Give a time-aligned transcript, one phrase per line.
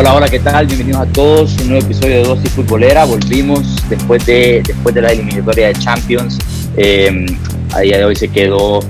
[0.00, 0.64] Hola, hola, ¿qué tal?
[0.64, 1.60] Bienvenidos a todos.
[1.60, 3.04] Un nuevo episodio de Dosis Futbolera.
[3.04, 6.38] Volvimos después de, después de la eliminatoria de Champions.
[6.74, 7.26] Eh,
[7.74, 8.80] a día de hoy se quedó,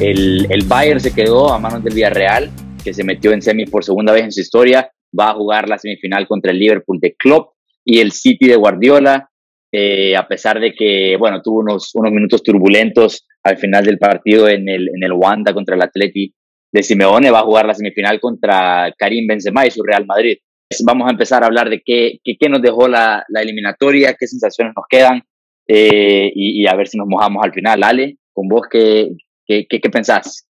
[0.00, 2.52] el, el Bayern se quedó a manos del Villarreal,
[2.84, 4.88] que se metió en semi por segunda vez en su historia.
[5.18, 9.28] Va a jugar la semifinal contra el Liverpool de Klopp y el City de Guardiola.
[9.72, 14.46] Eh, a pesar de que, bueno, tuvo unos, unos minutos turbulentos al final del partido
[14.48, 16.32] en el, en el Wanda contra el Atleti
[16.72, 20.36] de Simeone, va a jugar la semifinal contra Karim Benzema y su Real Madrid
[20.84, 24.72] vamos a empezar a hablar de qué, qué, nos dejó la, la, eliminatoria, qué sensaciones
[24.76, 25.22] nos quedan
[25.66, 27.82] eh, y, a ver si nos mojamos al final.
[27.82, 29.10] Ale, con vos, ¿qué,
[29.46, 30.46] qué, qué, pensás?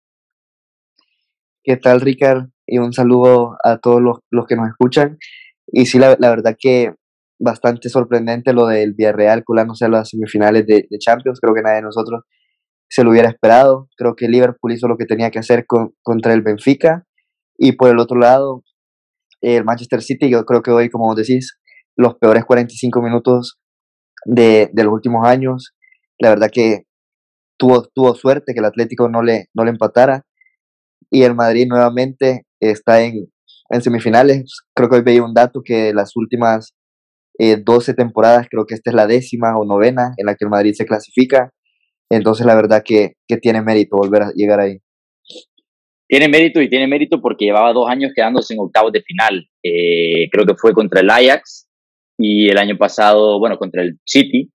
[1.64, 2.48] ¿Qué tal, Ricard?
[2.66, 5.18] Y un saludo a todos los, los que nos escuchan.
[5.68, 6.94] Y sí, la, la, verdad que
[7.40, 11.40] bastante sorprendente lo del Villarreal colándose a las semifinales de, de, Champions.
[11.40, 12.24] Creo que nadie de nosotros
[12.90, 13.88] se lo hubiera esperado.
[13.96, 17.06] Creo que Liverpool hizo lo que tenía que hacer con, contra el Benfica.
[17.58, 18.64] Y por el otro lado,
[19.42, 21.58] el Manchester City, yo creo que hoy, como decís,
[21.96, 23.60] los peores 45 minutos
[24.26, 25.74] de, de, los últimos años.
[26.18, 26.84] La verdad que
[27.58, 30.26] tuvo, tuvo suerte que el Atlético no le, no le empatara.
[31.12, 33.28] Y el Madrid nuevamente está en,
[33.70, 34.62] en semifinales.
[34.76, 36.74] Creo que hoy veía un dato que las últimas
[37.40, 40.52] eh, 12 temporadas, creo que esta es la décima o novena en la que el
[40.52, 41.52] Madrid se clasifica.
[42.12, 44.80] Entonces la verdad que, que tiene mérito volver a llegar ahí
[46.10, 49.48] tiene mérito y tiene mérito porque llevaba dos años quedándose en octavos de final.
[49.64, 51.68] Eh, creo que fue contra el Ajax
[52.18, 54.52] y el año pasado, bueno, contra el City,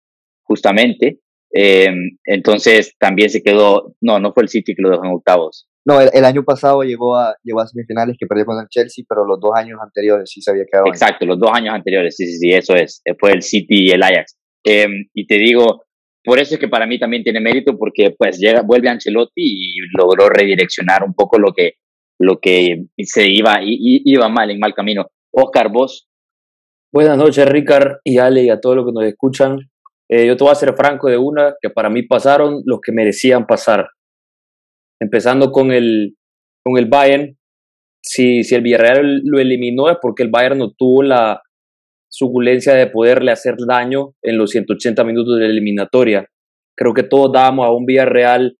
[0.44, 1.20] justamente.
[1.54, 5.68] Eh, entonces también se quedó, no, no fue el City que lo dejó en octavos.
[5.84, 9.26] No, el, año pasado llegó a, llegó a semifinales que perdió con el Chelsea, pero
[9.26, 10.88] los dos años anteriores sí se había quedado.
[10.88, 13.02] Exacto, los dos años anteriores, sí, sí, sí, eso es.
[13.20, 14.38] Fue el City y el Ajax.
[14.64, 15.84] Eh, y te digo,
[16.24, 19.76] por eso es que para mí también tiene mérito porque pues llega, vuelve Ancelotti y
[19.98, 21.74] logró redireccionar un poco lo que,
[22.20, 25.08] lo que se iba, iba mal, en mal camino.
[25.34, 26.08] Oscar, vos.
[26.94, 29.60] Buenas noches, Ricard y Ale y a todos los que nos escuchan.
[30.10, 32.92] Eh, yo te voy a ser franco de una, que para mí pasaron los que
[32.92, 33.88] merecían pasar.
[35.00, 36.16] Empezando con el,
[36.64, 37.38] con el Bayern.
[38.04, 41.42] Si, si el Villarreal lo eliminó es porque el Bayern no tuvo la,
[42.12, 46.28] suculencia de poderle hacer daño en los 180 minutos de la eliminatoria.
[46.76, 48.58] Creo que todos dábamos a un Villarreal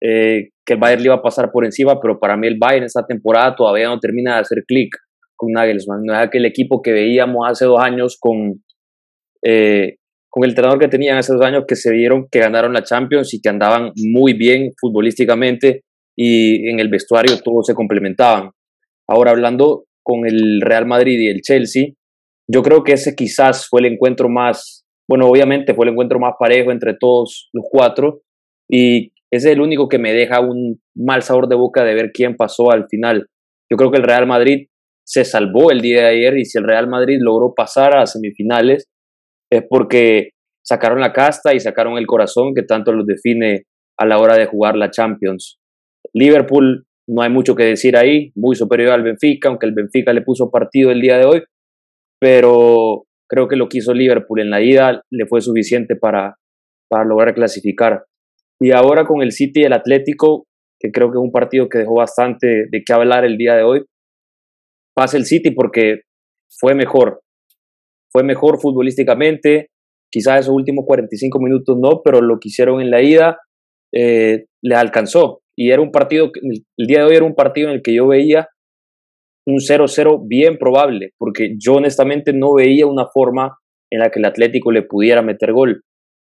[0.00, 2.84] eh, que el Bayern le iba a pasar por encima, pero para mí el Bayern
[2.86, 4.96] esta temporada todavía no termina de hacer clic
[5.34, 6.04] con Nagelsmann.
[6.04, 8.62] No es aquel equipo que veíamos hace dos años con,
[9.42, 9.96] eh,
[10.30, 13.34] con el entrenador que tenían hace dos años que se vieron que ganaron la Champions
[13.34, 15.82] y que andaban muy bien futbolísticamente
[16.16, 18.50] y en el vestuario todos se complementaban.
[19.08, 21.88] Ahora hablando con el Real Madrid y el Chelsea,
[22.48, 26.34] yo creo que ese quizás fue el encuentro más, bueno, obviamente fue el encuentro más
[26.38, 28.22] parejo entre todos los cuatro
[28.68, 32.12] y ese es el único que me deja un mal sabor de boca de ver
[32.12, 33.26] quién pasó al final.
[33.70, 34.68] Yo creo que el Real Madrid
[35.04, 38.88] se salvó el día de ayer y si el Real Madrid logró pasar a semifinales
[39.50, 40.30] es porque
[40.64, 43.64] sacaron la casta y sacaron el corazón que tanto los define
[43.98, 45.58] a la hora de jugar la Champions.
[46.12, 50.22] Liverpool, no hay mucho que decir ahí, muy superior al Benfica, aunque el Benfica le
[50.22, 51.42] puso partido el día de hoy,
[52.24, 56.36] pero creo que lo que hizo Liverpool en la ida le fue suficiente para,
[56.88, 58.06] para lograr clasificar.
[58.58, 60.46] Y ahora con el City y el Atlético,
[60.80, 63.62] que creo que es un partido que dejó bastante de qué hablar el día de
[63.62, 63.84] hoy,
[64.94, 66.04] pasa el City porque
[66.48, 67.20] fue mejor,
[68.10, 69.68] fue mejor futbolísticamente,
[70.10, 73.36] quizás esos últimos 45 minutos no, pero lo que hicieron en la ida
[73.92, 75.42] eh, les alcanzó.
[75.54, 78.06] Y era un partido, el día de hoy era un partido en el que yo
[78.06, 78.48] veía
[79.46, 83.58] un 0-0 bien probable, porque yo honestamente no veía una forma
[83.90, 85.82] en la que el Atlético le pudiera meter gol,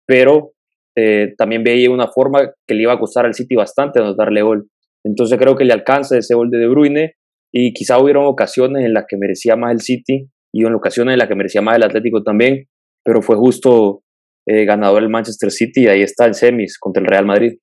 [0.07, 0.53] pero
[0.97, 4.69] eh, también veía una forma que le iba a costar al City bastante anotarle gol.
[5.05, 7.15] Entonces creo que le alcanza ese gol de De Bruyne
[7.53, 11.19] y quizá hubieron ocasiones en las que merecía más el City y en ocasiones en
[11.19, 12.67] las que merecía más el Atlético también,
[13.05, 14.03] pero fue justo
[14.47, 17.59] eh, ganador el Manchester City y ahí está el semis contra el Real Madrid.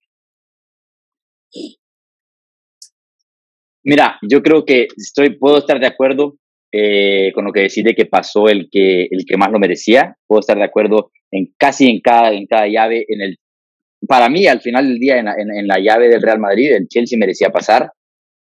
[3.84, 6.36] Mira, yo creo que estoy, puedo estar de acuerdo
[6.72, 10.16] eh, con lo que decide que pasó el que, el que más lo merecía.
[10.28, 13.06] Puedo estar de acuerdo en casi en cada, en cada llave.
[13.08, 13.38] En el,
[14.08, 16.88] para mí, al final del día, en la, en, la llave del Real Madrid, el
[16.88, 17.92] Chelsea merecía pasar.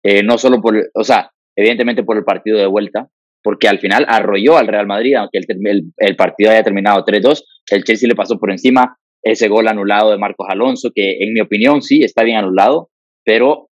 [0.02, 3.08] Eh, no solo por, o sea, evidentemente por el partido de vuelta,
[3.42, 7.84] porque al final arrolló al Real Madrid, aunque el, el, partido haya terminado 3-2, el
[7.84, 11.82] Chelsea le pasó por encima ese gol anulado de Marcos Alonso, que en mi opinión
[11.82, 12.90] sí está bien anulado,
[13.24, 13.69] pero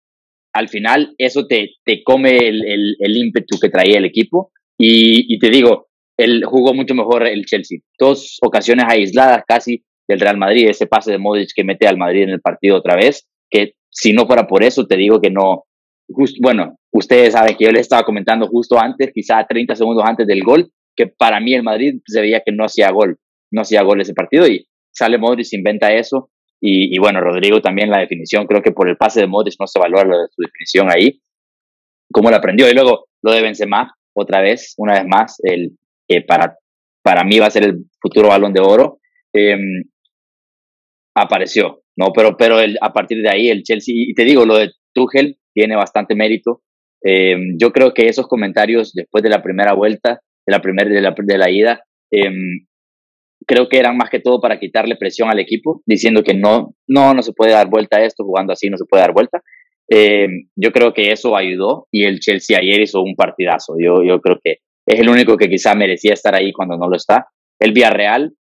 [0.57, 4.51] al final eso te, te come el, el, ímpetu que traía el equipo.
[4.79, 7.79] Y, y, te digo, él jugó mucho mejor el Chelsea.
[7.99, 12.23] Dos ocasiones aisladas casi del Real Madrid, ese pase de Modric que mete al Madrid
[12.23, 15.65] en el partido otra vez, que si no fuera por eso, te digo que no,
[16.41, 20.43] bueno, ustedes saben que yo les estaba comentando justo antes, quizá 30 segundos antes del
[20.43, 23.19] gol, que para mí el Madrid se veía que no hacía gol,
[23.51, 26.31] no hacía gol ese partido y sale Modric, inventa eso.
[26.61, 29.79] Y, bueno, Rodrigo también la definición, creo que por el pase de Modric no se
[29.79, 31.21] valora su definición ahí,
[32.13, 32.69] cómo la aprendió.
[32.69, 35.77] Y luego lo de Benzema, otra vez, una vez más, el
[36.09, 36.57] que para,
[37.03, 38.99] para mí va a ser el futuro balón de oro,
[39.33, 39.85] em,
[41.15, 42.13] apareció, ¿no?
[42.15, 45.77] Pero, pero a partir de ahí el Chelsea, y te digo, lo de Tuchel tiene
[45.77, 46.63] bastante mérito.
[47.03, 51.01] Em, yo creo que esos comentarios después de la primera vuelta, de la primera de
[51.01, 52.67] la, de la ida, em,
[53.47, 57.15] creo que eran más que todo para quitarle presión al equipo, diciendo que no, no,
[57.15, 59.43] no se puede dar vuelta a esto, jugando así no se puede dar vuelta.
[59.89, 63.75] yo creo que eso ayudó y el Chelsea ayer hizo un partidazo.
[63.79, 66.97] Yo, yo creo que es el único que quizá merecía estar ahí cuando no lo
[66.97, 67.27] está.
[67.59, 68.35] El Villarreal,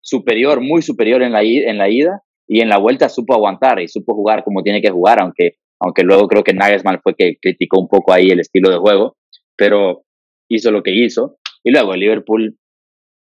[0.00, 3.88] superior, muy superior en la, en la ida y en la vuelta supo aguantar y
[3.88, 7.78] supo jugar como tiene que jugar, aunque, aunque luego creo que Nagelsmann fue que criticó
[7.78, 9.16] un poco ahí el estilo de juego,
[9.56, 10.04] pero
[10.48, 11.36] hizo lo que hizo.
[11.62, 12.58] Y luego el Liverpool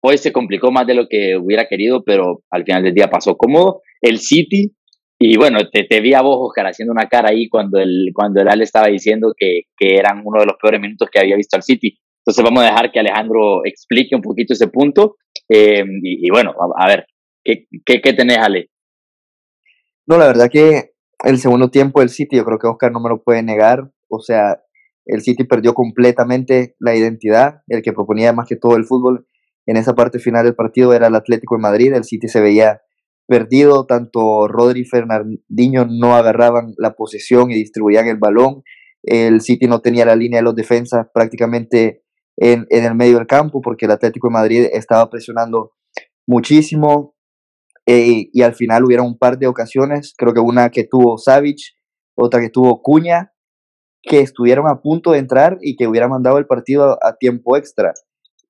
[0.01, 3.35] hoy se complicó más de lo que hubiera querido, pero al final del día pasó
[3.35, 3.81] cómodo.
[4.01, 4.73] El City,
[5.19, 8.47] y bueno, te, vi a vos, Oscar, haciendo una cara ahí cuando el, cuando el
[8.47, 11.63] Ale estaba diciendo que, que eran uno de los peores minutos que había visto al
[11.63, 11.99] City.
[12.25, 15.17] Entonces vamos a dejar que Alejandro explique un poquito ese punto.
[15.49, 17.05] Eh, y, bueno, a, ver,
[17.43, 18.69] ¿qué, qué, qué tenés, Ale?
[20.07, 20.91] No, la verdad que
[21.23, 23.89] el segundo tiempo del City, yo creo que Oscar no me lo puede negar.
[24.07, 24.61] O sea,
[25.05, 27.61] el City perdió completamente la identidad.
[27.67, 29.27] El que proponía más que todo el fútbol
[29.69, 31.93] en esa parte final del partido era el Atlético de Madrid.
[31.93, 32.81] El City se veía
[33.27, 38.63] perdido, tanto Rodri y Fernandinho no agarraban la posesión y distribuían el balón.
[39.03, 42.01] El City no tenía la línea de los defensas prácticamente
[42.35, 45.73] en, el medio del campo porque el Atlético de Madrid estaba presionando
[46.27, 47.13] muchísimo
[47.85, 51.59] eh, y al final hubieron un par de ocasiones, creo que una que tuvo Savic,
[52.15, 53.33] otra que tuvo Cuña,
[54.01, 57.93] que estuvieron a punto de entrar y que hubiera mandado el partido a, tiempo extra.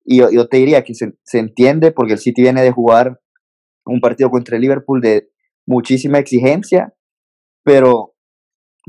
[0.04, 3.20] Y yo, yo, te diría que se, se entiende porque el City viene de jugar
[3.84, 5.28] un partido contra el Liverpool de
[5.66, 6.94] muchísima exigencia,
[7.64, 8.14] pero,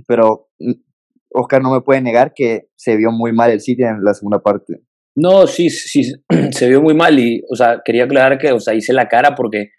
[0.07, 0.71] pero mm,
[1.33, 4.39] Oscar no me puede negar que se vio muy mal el City en la segunda
[4.39, 4.81] parte.
[5.15, 6.13] No, sí, sí,
[6.51, 9.35] se vio muy mal y, o sea, quería aclarar que, o sea, hice la cara
[9.35, 9.71] porque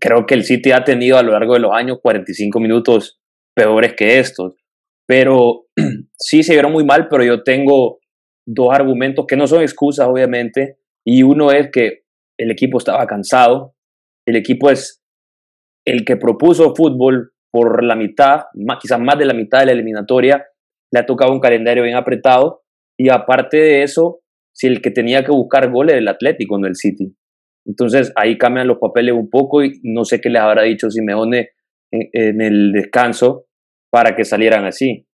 [0.00, 3.20] creo que el City ha tenido a lo largo de los años 45 minutos
[3.54, 4.56] peores que estos.
[5.06, 5.66] Pero
[6.18, 7.98] sí se vieron muy mal, pero yo tengo
[8.46, 10.78] dos argumentos que no son excusas, obviamente.
[11.04, 12.02] Y uno es que
[12.38, 13.74] el equipo estaba cansado.
[14.26, 15.02] El equipo es
[15.84, 18.42] el que propuso fútbol por la mitad,
[18.80, 20.46] quizás más de la mitad de la eliminatoria.
[20.90, 22.62] Le ha tocado un calendario bien apretado.
[22.98, 24.20] Y aparte de eso,
[24.54, 27.14] si el que tenía que buscar goles era el Atlético, no el City.
[27.64, 31.50] Entonces ahí cambian los papeles un poco y no sé qué les habrá dicho Simeone
[31.90, 33.46] en, en el descanso
[33.90, 35.06] para que salieran así.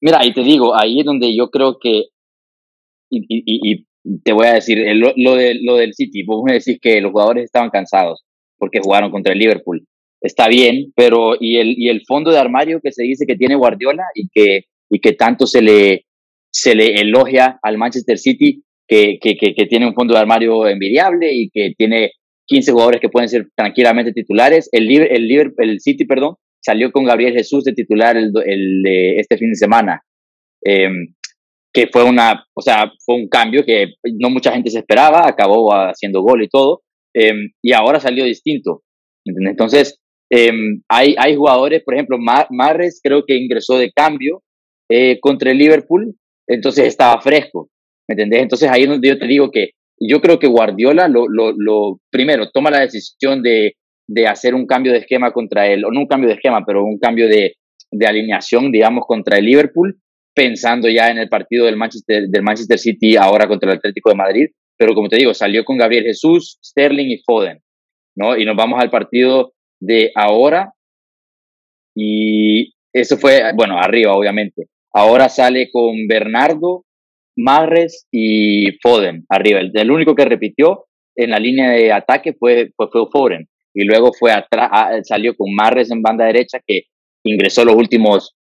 [0.00, 2.06] Mira, y te digo, ahí es donde yo creo que,
[3.18, 3.86] y, y,
[4.24, 7.12] te voy a decir, lo, lo, de, lo del City, vos me decís que los
[7.12, 8.24] jugadores estaban cansados
[8.58, 9.86] porque jugaron contra el Liverpool.
[10.20, 13.56] Está bien, pero y el, y el fondo de armario que se dice que tiene
[13.56, 16.06] Guardiola y que, y que tanto se le,
[16.50, 21.32] se le elogia al Manchester City, que, que, que, tiene un fondo de armario envidiable
[21.32, 22.12] y que tiene
[22.46, 24.68] 15 jugadores que pueden ser tranquilamente titulares.
[24.72, 28.86] El, el, el City, perdón, salió con Gabriel Jesús de titular el, el
[29.18, 30.02] este fin de semana,
[30.62, 31.14] em,
[31.72, 35.72] que fue una, o sea, fue un cambio que no mucha gente se esperaba, acabó
[35.72, 36.82] haciendo gol y todo,
[37.14, 38.82] em, y ahora salió distinto.
[39.24, 39.98] Entonces,
[40.30, 44.42] em, hay, hay jugadores, por ejemplo, Marres creo que ingresó de cambio
[44.90, 46.14] eh, contra el Liverpool,
[46.46, 47.68] entonces estaba fresco.
[48.08, 48.42] ¿Me entendés?
[48.42, 52.00] Entonces ahí es donde yo te digo que yo creo que Guardiola lo, lo, lo
[52.10, 53.76] primero toma la decisión de,
[54.08, 56.84] de, hacer un cambio de esquema contra él, o no un cambio de esquema, pero
[56.84, 57.54] un cambio de,
[57.90, 60.00] de alineación, digamos, contra el Liverpool,
[60.34, 64.16] pensando ya en el partido del Manchester, del Manchester City ahora contra el Atlético de
[64.16, 64.46] Madrid.
[64.76, 67.60] Pero como te digo, salió con Gabriel Jesús, Sterling y Foden,
[68.16, 68.36] ¿no?
[68.36, 70.72] Y nos vamos al partido de ahora.
[71.94, 74.66] Y eso fue, bueno, arriba, obviamente.
[74.92, 76.84] Ahora sale con Bernardo,
[77.36, 79.60] Marres y Foden arriba.
[79.60, 80.86] El, único que repitió
[81.16, 83.48] en la línea de ataque fue, fue, Foden.
[83.74, 84.70] Y luego fue atrás,
[85.06, 86.82] salió con Marres en banda derecha que
[87.24, 88.34] ingresó los últimos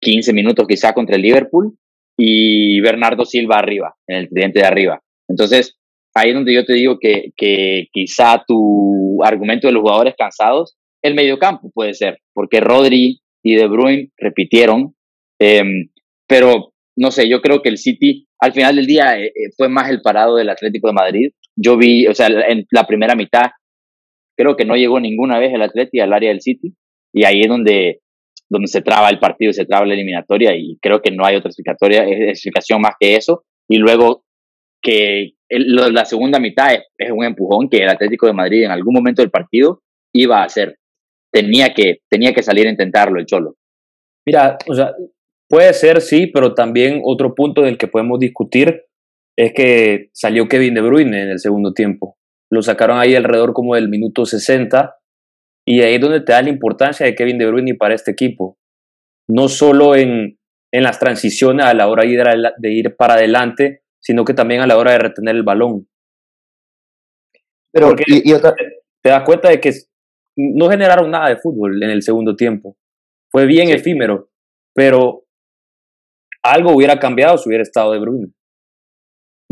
[0.00, 1.76] 15 minutos quizá contra el Liverpool
[2.18, 5.00] y Bernardo Silva arriba, en el tridente de arriba.
[5.28, 5.78] Entonces,
[6.14, 10.76] ahí es donde yo te digo que, que quizá tu argumento de los jugadores cansados,
[11.02, 14.94] el mediocampo puede ser, porque Rodri y De Bruyne repitieron,
[15.38, 15.88] em,
[16.28, 19.68] pero no sé, yo creo que el City al final del día eh, eh, fue
[19.68, 21.30] más el parado del Atlético de Madrid.
[21.56, 23.50] Yo vi, o sea, en la primera mitad
[24.36, 26.74] creo que no llegó ninguna vez el Atlético al área del City
[27.12, 28.00] y ahí es donde
[28.50, 31.50] donde se traba el partido, se traba la eliminatoria y creo que no hay otra
[31.50, 33.44] explicación más que eso.
[33.68, 34.24] Y luego
[34.82, 39.22] que la segunda mitad es, un empujón que el Atlético de Madrid en algún momento
[39.22, 40.78] del partido iba a hacer.
[41.32, 43.54] Tenía que, tenía que salir a intentarlo el Cholo.
[44.26, 44.92] Mira, o sea,
[45.48, 48.82] puede ser sí, pero también otro punto del que podemos discutir
[49.38, 52.16] es que salió Kevin De Bruyne en el segundo tiempo.
[52.50, 54.96] Lo sacaron ahí alrededor como del minuto 60
[55.70, 58.58] y ahí es donde te da la importancia de Kevin De Bruyne para este equipo.
[59.28, 60.36] No solo en,
[60.72, 62.22] en las transiciones a la hora de ir,
[62.58, 65.88] de ir para adelante, sino que también a la hora de retener el balón.
[67.72, 68.32] Pero, y,
[69.00, 69.70] te das cuenta de que
[70.36, 72.76] no generaron nada de fútbol en el segundo tiempo.
[73.30, 74.28] Fue bien efímero,
[74.74, 75.22] pero
[76.42, 78.32] algo hubiera cambiado si hubiera estado De Bruyne.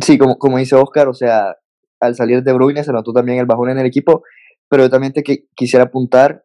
[0.03, 1.55] Sí, como, como dice Oscar, o sea,
[2.01, 4.25] al salir De Bruyne se notó también el bajón en el equipo,
[4.69, 5.23] pero yo también te
[5.55, 6.45] quisiera apuntar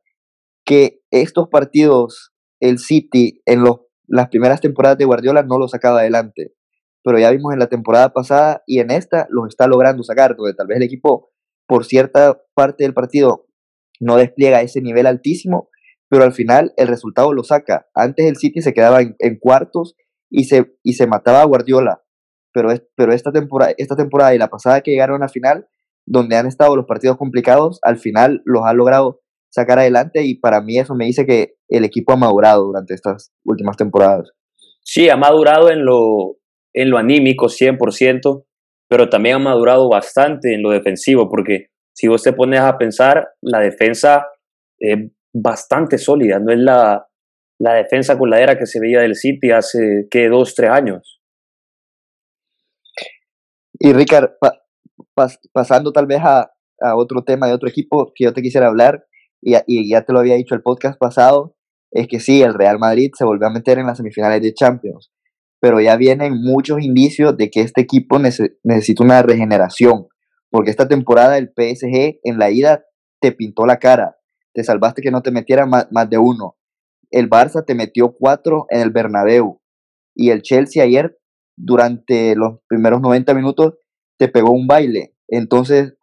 [0.66, 6.00] que estos partidos, el City, en los, las primeras temporadas de Guardiola no lo sacaba
[6.00, 6.54] adelante
[7.04, 10.54] pero ya vimos en la temporada pasada y en esta los está logrando sacar, donde
[10.54, 11.32] tal vez el equipo
[11.68, 13.46] por cierta parte del partido
[14.00, 15.70] no despliega ese nivel altísimo,
[16.10, 17.88] pero al final el resultado lo saca.
[17.94, 19.96] Antes el City se quedaba en, cuartos
[20.30, 22.02] y se, y se mataba a Guardiola,
[22.54, 25.68] pero, pero esta, temporada, esta temporada y la pasada que llegaron a la final,
[26.06, 30.62] donde han estado los partidos complicados, al final los ha logrado sacar adelante y para
[30.62, 34.32] mí eso me dice que el equipo ha madurado durante estas últimas temporadas.
[34.82, 36.38] Sí, ha madurado en lo,
[36.74, 38.46] en lo anímico 100%,
[38.90, 43.30] pero también ha madurado bastante en lo defensivo, porque si vos te pones a pensar,
[43.42, 44.28] la defensa
[44.80, 44.98] es
[45.34, 47.08] bastante sólida, no es la,
[47.60, 51.22] la defensa coladera que se veía del City hace, que Dos, tres años.
[53.80, 54.32] Y Ricard,
[55.54, 59.06] pasando tal vez a, a, otro tema de otro equipo que yo te quisiera hablar,
[59.42, 61.56] y, ya te lo había dicho el podcast pasado,
[61.92, 65.12] es que sí, el Real Madrid se volvió a meter en las semifinales de Champions
[65.64, 70.08] pero ya vienen muchos indicios de que este equipo necesita una regeneración,
[70.50, 72.84] porque esta temporada el PSG en la ida
[73.22, 74.18] te pintó la cara,
[74.54, 76.58] te salvaste que no te metiera más, de uno.
[77.12, 79.62] El Barça te metió cuatro en el Bernabéu
[80.14, 81.18] y el Chelsea ayer
[81.56, 83.76] durante los primeros 90 minutos
[84.24, 85.14] te pegó un baile.
[85.28, 85.96] Entonces,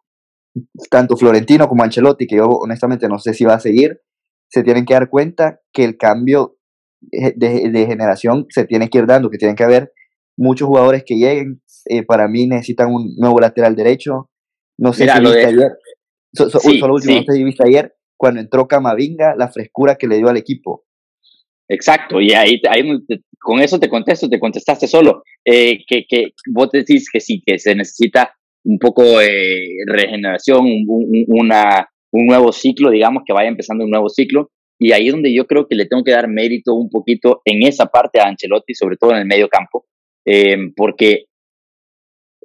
[0.91, 3.99] tanto Florentino como Ancelotti, que yo honestamente no sé si va a seguir,
[4.47, 6.57] se tienen que dar cuenta que el cambio
[7.01, 9.91] de, generación se tiene que ir dando, que tienen que haber
[10.37, 11.63] muchos jugadores que lleguen.
[11.85, 14.29] Eh, para mí necesitan un nuevo lateral derecho.
[14.77, 15.71] No sé si viste ayer,
[16.33, 20.83] solo último, no viste ayer, cuando entró Camavinga, la frescura que le dio al equipo.
[21.73, 22.61] Exacto, y ahí,
[23.39, 27.57] con eso te contesto, te contestaste solo, eh, que, que vos decís que sí, que
[27.59, 28.35] se necesita
[28.65, 34.09] un poco de regeneración, un, una, un nuevo ciclo, digamos, que vaya empezando un nuevo
[34.09, 37.41] ciclo, y ahí es donde yo creo que le tengo que dar mérito un poquito
[37.45, 39.85] en esa parte a Ancelotti, sobre todo en el medio campo,
[40.25, 41.23] eh, porque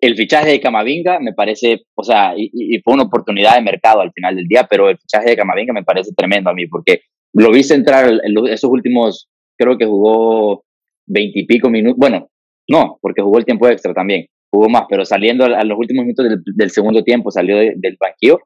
[0.00, 4.12] el fichaje de Camavinga me parece, o sea, y, fue una oportunidad de mercado al
[4.12, 7.00] final del día, pero el fichaje de Camavinga me parece tremendo a mí, porque
[7.36, 9.28] lo vi entrar en esos últimos,
[9.58, 10.64] creo que jugó
[11.06, 12.28] veintipico minutos, bueno,
[12.68, 16.26] no, porque jugó el tiempo extra también, jugó más, pero saliendo a, los últimos minutos
[16.44, 18.40] del, segundo tiempo, salió del banquillo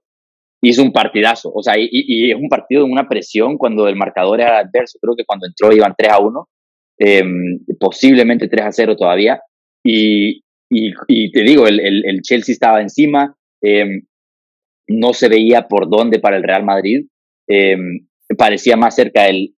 [0.63, 1.51] hizo un partidazo.
[1.55, 4.99] O sea, y, es un partido de una presión cuando el marcador era adverso.
[5.01, 6.49] Creo que cuando entró iban 3 a 1,
[6.99, 9.41] em, posiblemente 3 a 0 todavía.
[9.85, 10.43] Y,
[11.33, 14.03] te digo, el, el, Chelsea estaba encima, em,
[14.89, 17.07] no se veía por dónde para el Real Madrid.
[17.49, 18.07] Em,
[18.37, 19.55] parecía más cerca el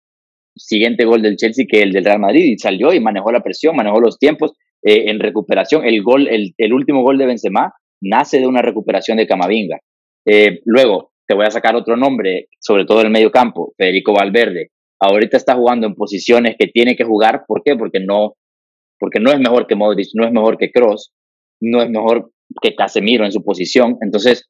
[0.56, 3.76] siguiente gol del Chelsea que el del Real Madrid y salió y manejó la presión,
[3.76, 5.86] manejó los tiempos eh, en recuperación.
[5.86, 9.80] El gol, el, último gol de Benzema nace de una recuperación de Camavinga.
[10.26, 14.70] Eh, luego, te voy a sacar otro nombre, sobre todo el medio campo, Federico Valverde.
[15.00, 17.44] Ahorita está jugando en posiciones que tiene que jugar.
[17.48, 17.76] ¿Por qué?
[17.76, 18.36] Porque no,
[19.00, 21.14] porque no es mejor que Modric, no es mejor que Cross,
[21.62, 23.98] no es mejor que Casemiro en su posición.
[24.02, 24.50] Entonces,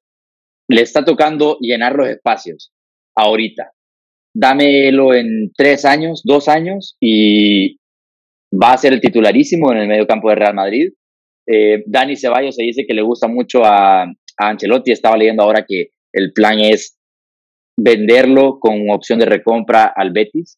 [0.67, 2.71] le está tocando llenar los espacios
[3.15, 3.71] ahorita.
[4.33, 7.77] Dámelo en tres años, dos años y
[8.51, 10.91] va a ser el titularísimo en el medio campo de Real Madrid.
[11.47, 14.91] Eh, Dani Ceballos se dice que le gusta mucho a, a Ancelotti.
[14.91, 16.97] Estaba leyendo ahora que el plan es
[17.77, 20.57] venderlo con opción de recompra al Betis.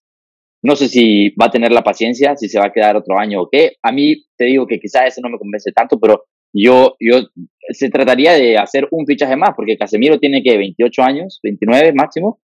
[0.63, 3.41] No sé si va a tener la paciencia, si se va a quedar otro año
[3.41, 3.73] o qué.
[3.81, 7.27] A mí te digo que quizás ese no me convence tanto, pero yo, yo
[7.69, 12.39] se trataría de hacer un fichaje más, porque Casemiro tiene que 28 años, 29 máximo.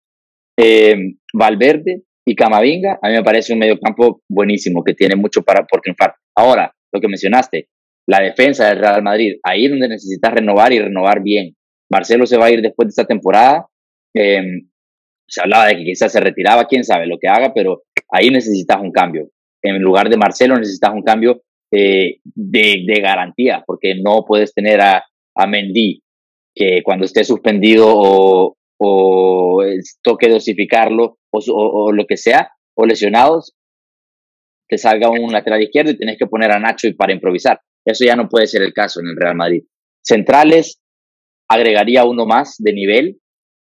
[0.60, 5.42] Eh, Valverde y Camavinga, a mí me parece un medio campo buenísimo, que tiene mucho
[5.42, 6.14] para, por triunfar.
[6.36, 7.68] Ahora, lo que mencionaste,
[8.08, 11.54] la defensa del Real Madrid, ahí es donde necesitas renovar y renovar bien.
[11.90, 13.66] Marcelo se va a ir después de esta temporada.
[14.14, 14.68] Em,
[15.28, 18.80] se hablaba de que quizás se retiraba, quién sabe lo que haga, pero ahí necesitas
[18.80, 19.30] un cambio.
[19.62, 24.80] En lugar de Marcelo necesitas un cambio eh, de, de, garantía, porque no puedes tener
[24.80, 25.04] a,
[25.36, 26.02] a Mendy,
[26.54, 29.62] que cuando esté suspendido o, o
[30.02, 33.54] toque dosificarlo o, o, lo que sea, o lesionados,
[34.68, 37.60] te salga un lateral izquierdo y tenés que poner a Nacho para improvisar.
[37.84, 39.62] Eso ya no puede ser el caso en el Real Madrid.
[40.04, 40.80] Centrales,
[41.48, 43.18] agregaría uno más de nivel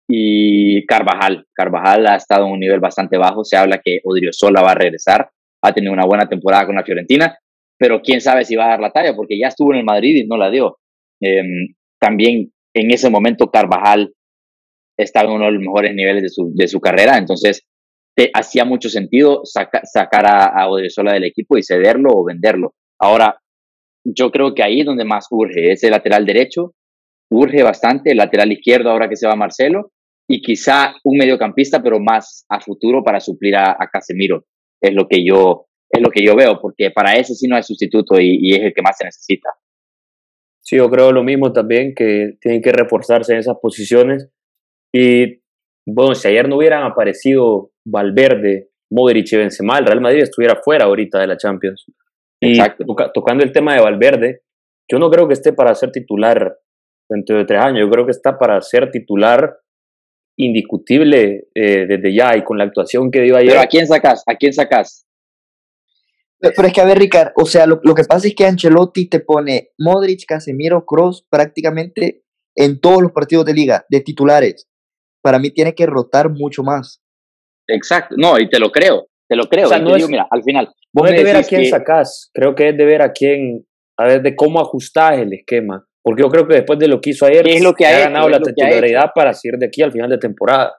[0.09, 1.47] y Carvajal.
[1.55, 3.45] Carvajal ha estado en un nivel bastante bajo.
[3.45, 5.31] Se habla que Odriozola va a regresar.
[5.63, 7.39] Ha tenido una buena temporada con la Fiorentina,
[7.79, 10.17] pero quién sabe si va a dar la talla porque ya estuvo en el Madrid
[10.17, 10.79] y no la dio.
[11.21, 14.13] Em, también en ese momento Carvajal
[15.03, 17.63] estaba en uno de los mejores niveles de su, de su carrera, entonces
[18.35, 22.75] hacía mucho sentido sacar a, a Odriozola del equipo y cederlo o venderlo.
[22.99, 23.41] Ahora,
[24.05, 26.75] yo creo que ahí es donde más urge, ese lateral derecho,
[27.31, 29.93] urge bastante, el lateral izquierdo ahora que se va Marcelo,
[30.29, 34.45] y quizá un mediocampista, pero más a futuro para suplir a, Casemiro.
[34.81, 37.65] Es lo que yo es lo que yo veo, porque para ese sí no hay
[37.65, 39.51] sustituto y, y, es el que más se necesita.
[40.61, 44.29] Sí, yo creo lo mismo también, que tienen que reforzarse en esas posiciones.
[44.93, 45.43] Y
[45.87, 50.87] bueno, si ayer no hubieran aparecido Valverde, Modric y Benzema, el Real Madrid estuviera fuera
[50.87, 51.87] ahorita de la Champions.
[52.41, 52.85] Y Exacto.
[53.15, 54.43] tocando el tema de Valverde,
[54.91, 56.57] yo no creo que esté para ser titular
[57.09, 57.81] dentro de tres años.
[57.81, 59.59] Yo creo que está para ser titular
[60.37, 63.51] indiscutible eh, desde ya y con la actuación que dio ayer.
[63.51, 64.23] Pero ¿a quién sacas?
[64.27, 65.07] ¿A quién sacas?
[66.41, 69.21] Pero es que a ver, Ricard, o sea, lo, que pasa es que Ancelotti te
[69.21, 72.25] pone Modric, Casemiro, Cross prácticamente
[72.57, 74.70] en todos los partidos de liga, de titulares.
[75.23, 77.01] Para mí tiene que rotar mucho más.
[77.69, 79.69] Exacto, no, y te lo creo, te lo creo.
[79.79, 80.69] no digo, mira, al final.
[80.93, 83.65] Vos no es de ver a quién sacás, creo que es de ver a quién,
[83.97, 85.87] a ver de cómo ajustás el esquema.
[86.03, 88.29] Porque yo creo que después de lo que hizo ayer, es lo que ha, ganado
[88.29, 90.73] la titularidad para seguir de aquí al final de temporada.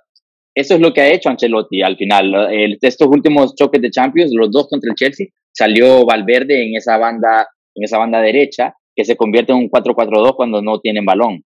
[0.53, 2.33] Eso es lo que ha hecho Ancelotti al final.
[2.51, 6.97] El, estos últimos choques de Champions, los dos contra el Chelsea, salió Valverde en esa
[6.97, 11.43] banda, en esa banda derecha, que se convierte en un 4-4-2 cuando no tienen balón.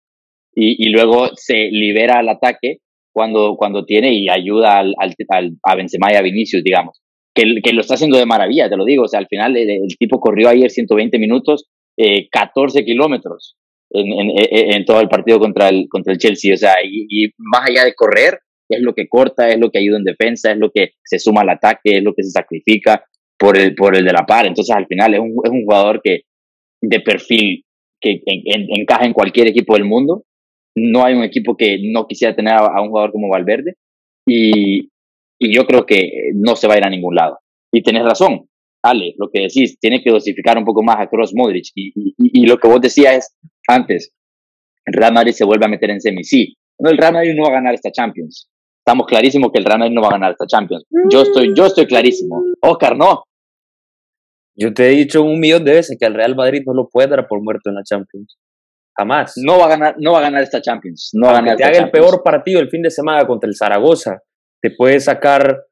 [0.55, 2.77] Y, y, luego se libera al ataque
[3.13, 6.99] cuando, cuando tiene y ayuda al, al, a Benzema y a Vinicius, digamos.
[7.33, 9.03] Que, que, lo está haciendo de maravilla, te lo digo.
[9.03, 13.55] O sea, al final el, el tipo corrió ayer 120 minutos, eh, 14 kilómetros
[13.91, 16.53] en, en, en, todo el partido contra el, contra el Chelsea.
[16.53, 19.97] O sea, y, más allá de correr, es lo que corta, es lo que ayuda
[19.97, 23.03] en defensa, es lo que se suma al ataque, es lo que se sacrifica
[23.37, 24.45] por el, por el de la par.
[24.45, 26.21] Entonces, al final, es un, es un jugador que
[26.81, 27.63] de perfil
[28.01, 30.23] que encaja en cualquier equipo del mundo.
[30.75, 33.75] No hay un equipo que no quisiera tener a, un jugador como Valverde.
[34.27, 34.89] Y,
[35.39, 37.37] yo creo que no se va a ir a ningún lado.
[37.71, 38.47] Y tenés razón,
[38.81, 41.65] Ale, lo que decís, tiene que dosificar un poco más a Cross Modric.
[41.75, 44.13] Y, lo que vos decías es, antes,
[44.85, 46.23] el Real Madrid se vuelve a meter en semi.
[46.23, 48.49] Sí, no, el Real Madrid no va a ganar esta Champions.
[48.85, 50.85] Estamos clarísimos que el Real Madrid no va a ganar esta Champions.
[51.09, 52.41] Yo estoy, yo estoy clarísimo.
[52.61, 53.23] Oscar, no.
[54.55, 57.07] Yo te he dicho un millón de veces que el Real Madrid no lo puede
[57.07, 58.37] dar por muerto en la Champions.
[58.97, 59.33] Jamás.
[59.37, 61.11] No va a ganar, no va a ganar esta Champions.
[61.13, 63.55] No va a ganar te haga el peor partido el fin de semana contra el
[63.55, 64.21] Zaragoza,
[64.61, 65.63] te puede sacar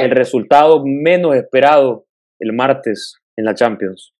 [0.00, 2.06] el resultado menos esperado
[2.38, 4.12] el martes en la Champions.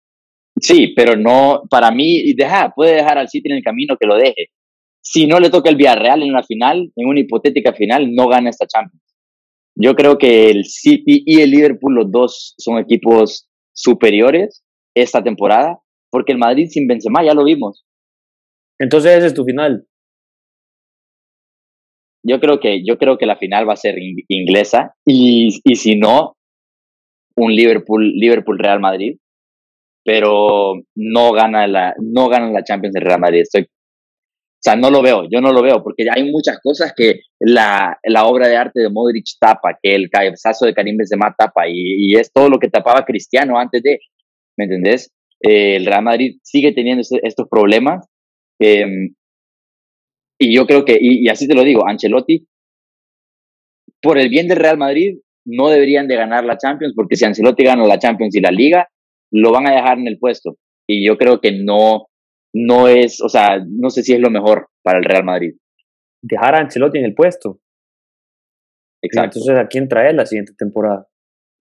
[0.61, 4.17] Sí, pero no, para mí, deja, puede dejar al City en el camino que lo
[4.17, 4.49] deje.
[5.03, 8.51] Si no le toca el Villarreal en la final, en una hipotética final, no gana
[8.51, 9.03] esta Champions.
[9.77, 14.63] Yo creo que el City y el Liverpool, los dos son equipos superiores
[14.95, 15.79] esta temporada,
[16.11, 17.85] porque el Madrid sin Benzema ya lo vimos.
[18.79, 19.87] Entonces es tu final.
[22.27, 23.97] Yo creo que, yo creo que la final va a ser
[24.29, 26.37] inglesa y, y si no,
[27.37, 29.19] un Liverpool, Liverpool Real Madrid,
[30.05, 33.43] pero no gana la, no gana la Champions del Real Madrid.
[33.55, 33.67] O
[34.63, 38.25] sea, no lo veo, yo no lo veo, porque hay muchas cosas que la, la
[38.25, 42.17] obra de arte de Modric tapa, que el cabezazo de Karim Benzema tapa, y, y
[42.17, 43.99] es todo lo que tapaba Cristiano antes de,
[44.57, 45.13] ¿me entendés?
[45.43, 48.07] Eh, el Real Madrid sigue teniendo estos problemas,
[48.61, 49.11] eh,
[50.39, 52.47] y yo creo que, y, y así te lo digo, Ancelotti,
[54.03, 57.65] por el bien del Real Madrid, no deberían de ganar la Champions, porque si Ancelotti
[57.65, 58.89] gana la Champions y la Liga,
[59.33, 60.57] lo van a dejar en el puesto.
[60.87, 62.07] Y yo creo que no,
[62.55, 65.55] no es, o sea, no sé si es lo mejor para el Real Madrid.
[66.23, 67.61] Dejar a Ancelotti en el puesto.
[69.03, 69.39] Exacto.
[69.39, 71.07] Entonces, ¿a quién traes la siguiente temporada?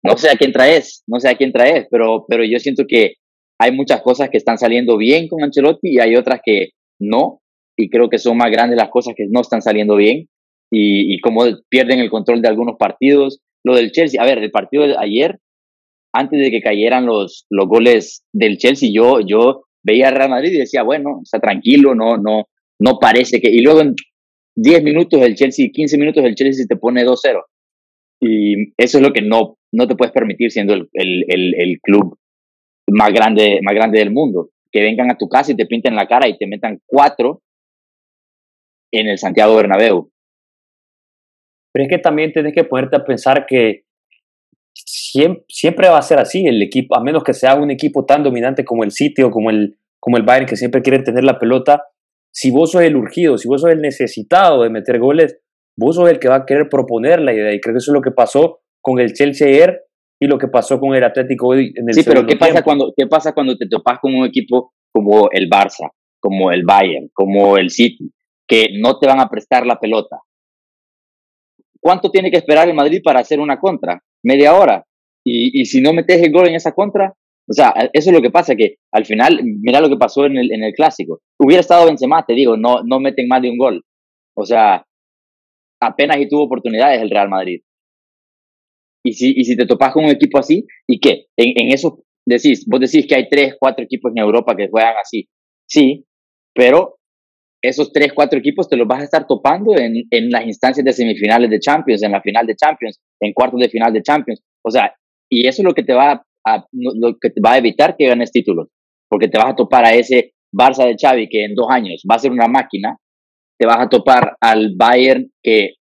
[0.03, 3.15] No sé a quién traes, no sé a quién traes, pero, pero yo siento que
[3.59, 6.69] hay muchas cosas que están saliendo bien con Ancelotti y hay otras que
[7.09, 7.41] no,
[7.77, 10.27] y creo que son más grandes las cosas que no están saliendo bien,
[10.71, 13.39] y, y como pierden el control de algunos partidos.
[13.65, 15.39] Lo del Chelsea, a ver, el partido de ayer
[16.13, 20.53] antes de que cayeran los, los goles del Chelsea, yo, yo veía a Real Madrid
[20.53, 22.47] y decía, bueno, está tranquilo, no, no,
[22.79, 23.49] no parece que.
[23.49, 23.81] Y luego
[24.55, 27.41] 10 minutos el Chelsea, 15 minutos el Chelsea te pone 2-0.
[28.21, 32.17] Y eso es lo que no, no te puedes permitir siendo el, el, el, club
[32.87, 34.49] más grande, más grande del mundo.
[34.73, 37.43] Que vengan a tu casa y te pinten la cara y te metan cuatro
[38.91, 40.11] en el Santiago Bernabéu.
[41.71, 43.85] Pero es que también tienes que ponerte a pensar que
[44.73, 48.23] siempre, siempre va a ser así el equipo, a menos que sea un equipo tan
[48.23, 51.39] dominante como el City o como el, como el Bayern, que siempre quieren tener la
[51.39, 51.83] pelota.
[52.31, 55.39] Si vos sos el urgido, si vos sos el necesitado de meter goles,
[55.77, 57.53] vos sos el que va a querer proponer la idea.
[57.53, 59.82] Y creo que eso es lo que pasó con el Chelsea ayer
[60.23, 62.93] y lo que pasó con el Atlético hoy en el Sí, pero ¿qué pasa, cuando,
[62.95, 67.57] ¿qué pasa cuando te topas con un equipo como el Barça, como el Bayern, como
[67.57, 68.09] el City,
[68.47, 70.21] que no te van a prestar la pelota?
[71.81, 74.01] ¿Cuánto tiene que esperar el Madrid para hacer una contra?
[74.23, 74.85] Media hora.
[75.25, 77.13] Y, y si no metes el gol en esa contra,
[77.49, 80.37] o sea, eso es lo que pasa, que al final, mira lo que pasó en
[80.37, 81.19] el, en el clásico.
[81.37, 83.83] Hubiera estado Benzema, te digo, no, no meten más de un gol.
[84.35, 84.85] O sea,
[85.81, 87.61] apenas y tuvo oportunidades el Real Madrid.
[89.05, 91.27] Y si, y si te topas con un equipo así, ¿y qué?
[91.37, 94.95] En, en eso decís, vos decís que hay tres, cuatro equipos en Europa que juegan
[95.01, 95.27] así.
[95.67, 96.05] Sí,
[96.53, 96.97] pero
[97.61, 100.93] esos tres, cuatro equipos te los vas a estar topando en, en las instancias de
[100.93, 104.41] semifinales de Champions, en la final de Champions, en cuartos de final de Champions.
[104.63, 104.93] O sea,
[105.29, 108.07] y eso es lo que te va a, lo que te va a evitar que
[108.07, 108.69] ganes títulos,
[109.09, 112.15] porque te vas a topar a ese Barça de Xavi que en dos años va
[112.15, 112.97] a ser una máquina
[113.57, 115.75] te vas a topar al Bayern que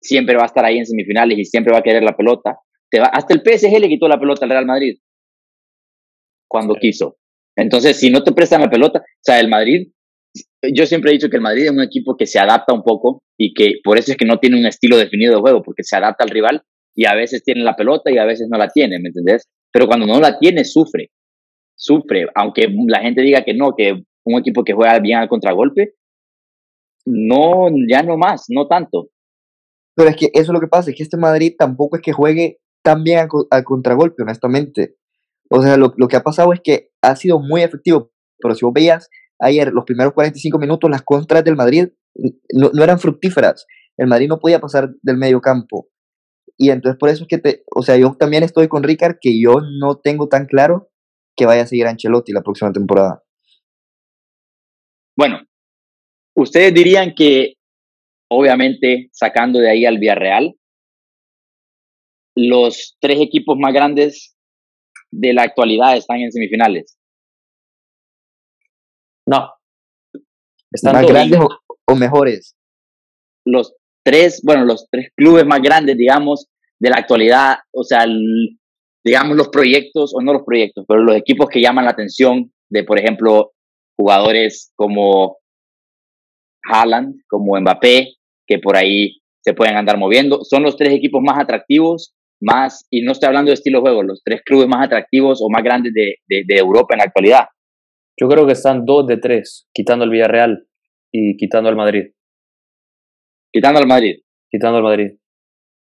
[0.00, 2.58] siempre va a estar ahí en semifinales y siempre va a querer la pelota.
[2.90, 4.98] Te va, hasta el PSG le quitó la pelota al Real Madrid
[6.48, 7.16] cuando quiso.
[7.56, 9.88] Entonces, si no te prestan la pelota, o sea, el Madrid,
[10.74, 13.22] yo siempre he dicho que el Madrid es un equipo que se adapta un poco
[13.36, 15.96] y que por eso es que no tiene un estilo definido de juego, porque se
[15.96, 16.62] adapta al rival
[16.94, 19.44] y a veces tiene la pelota y a veces no la tiene, ¿me entendés?
[19.72, 21.10] Pero cuando no la tiene, sufre,
[21.76, 25.94] sufre, aunque la gente diga que no, que un equipo que juega bien al contragolpe,
[27.06, 29.08] no, ya no más, no tanto.
[29.94, 32.12] Pero es que eso es lo que pasa, es que este Madrid tampoco es que
[32.12, 34.96] juegue tan bien al, contragolpe, honestamente.
[35.50, 38.72] O sea, lo, que ha pasado es que ha sido muy efectivo, pero si vos
[38.72, 41.88] veías ayer los primeros 45 minutos, las contras del Madrid
[42.52, 43.66] no, eran fructíferas.
[43.96, 45.88] El Madrid no podía pasar del medio campo.
[46.56, 49.40] Y entonces por eso es que te, o sea, yo también estoy con Ricard que
[49.40, 50.90] yo no tengo tan claro
[51.36, 53.22] que vaya a seguir a Ancelotti la próxima temporada.
[55.16, 55.40] Bueno,
[56.38, 57.54] ¿Ustedes dirían que,
[58.30, 60.54] obviamente, sacando de ahí al Villarreal,
[62.38, 64.36] los tres equipos más grandes
[65.10, 66.96] de la actualidad están en semifinales?
[69.26, 69.50] No.
[70.70, 71.40] ¿Están más grandes
[71.86, 72.54] o, mejores?
[73.44, 73.74] Los
[74.04, 76.46] tres, bueno, los tres clubes más grandes, digamos,
[76.78, 78.06] de la actualidad, o sea,
[79.04, 82.84] digamos los proyectos, o no los proyectos, pero los equipos que llaman la atención de,
[82.84, 83.52] por ejemplo,
[83.98, 85.38] jugadores como
[86.62, 88.14] Haaland, como Mbappé,
[88.46, 90.44] que por ahí se pueden andar moviendo.
[90.44, 94.02] Son los tres equipos más atractivos, más, y no estoy hablando de estilo de juego,
[94.02, 97.46] los tres clubes más atractivos o más grandes de, de, Europa en la actualidad.
[98.20, 100.66] Yo creo que están dos de tres, quitando el Villarreal
[101.12, 102.12] y quitando el Madrid.
[103.52, 104.16] Quitando al Madrid.
[104.50, 105.12] Quitando al Madrid.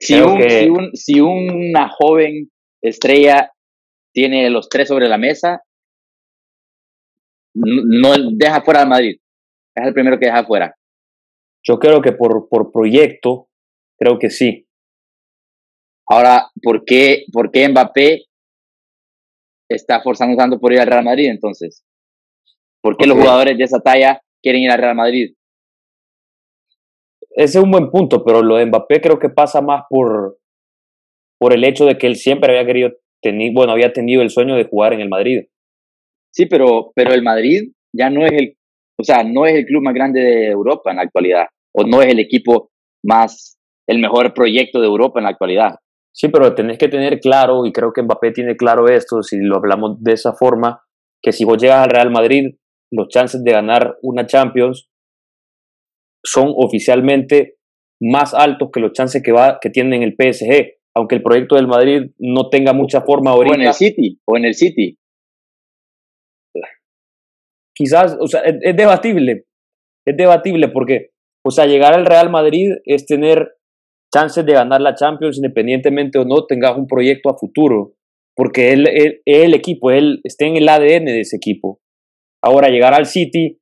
[0.01, 2.51] Si, si, un, si una joven
[2.83, 3.53] estrella
[4.13, 5.63] tiene los tres sobre la mesa,
[7.55, 9.23] no deja fuera al Madrid
[9.75, 10.75] es el primero que deja fuera.
[11.65, 13.49] Yo creo que por, por proyecto,
[13.99, 14.67] creo que sí.
[16.13, 18.27] Ahora, ¿por qué, ¿por qué Mbappé
[19.71, 21.87] está forzando tanto por ir al Real Madrid entonces?
[22.83, 25.35] ¿Por qué los jugadores de esa talla quieren ir al Real Madrid?
[27.31, 30.37] Ese es un buen punto, pero lo de Mbappé creo que pasa más por,
[31.39, 32.91] por el hecho de que él siempre había querido
[33.23, 35.47] tener, bueno, había tenido el sueño de jugar en el Madrid.
[36.31, 38.57] Sí, pero, pero el Madrid ya no es el
[39.01, 42.03] o sea, no es el club más grande de Europa en la actualidad, o no
[42.03, 42.71] es el equipo
[43.03, 45.77] más, el mejor proyecto de Europa en la actualidad.
[46.15, 49.57] Sí, pero tenés que tener claro, y creo que Mbappé tiene claro esto, si lo
[49.57, 50.83] hablamos de esa forma,
[51.23, 52.57] que si vos llegas al Real Madrid,
[52.93, 54.91] los chances de ganar una Champions
[56.25, 57.57] son oficialmente
[58.01, 61.67] más altos que los chances que, va, que tienen el PSG, aunque el proyecto del
[61.67, 63.57] Madrid no tenga mucha forma ahorita.
[63.57, 64.99] O en el City, o en el City
[67.75, 69.47] quizás, o sea, es, debatible,
[70.07, 71.11] es debatible porque,
[71.45, 73.57] o sea, llegar al Real Madrid es tener
[74.15, 77.95] chances de ganar la Champions independientemente o no tengas un proyecto a futuro,
[78.37, 81.81] porque él, es el equipo, él está en el ADN de ese equipo.
[82.43, 83.59] Ahora, llegar al City,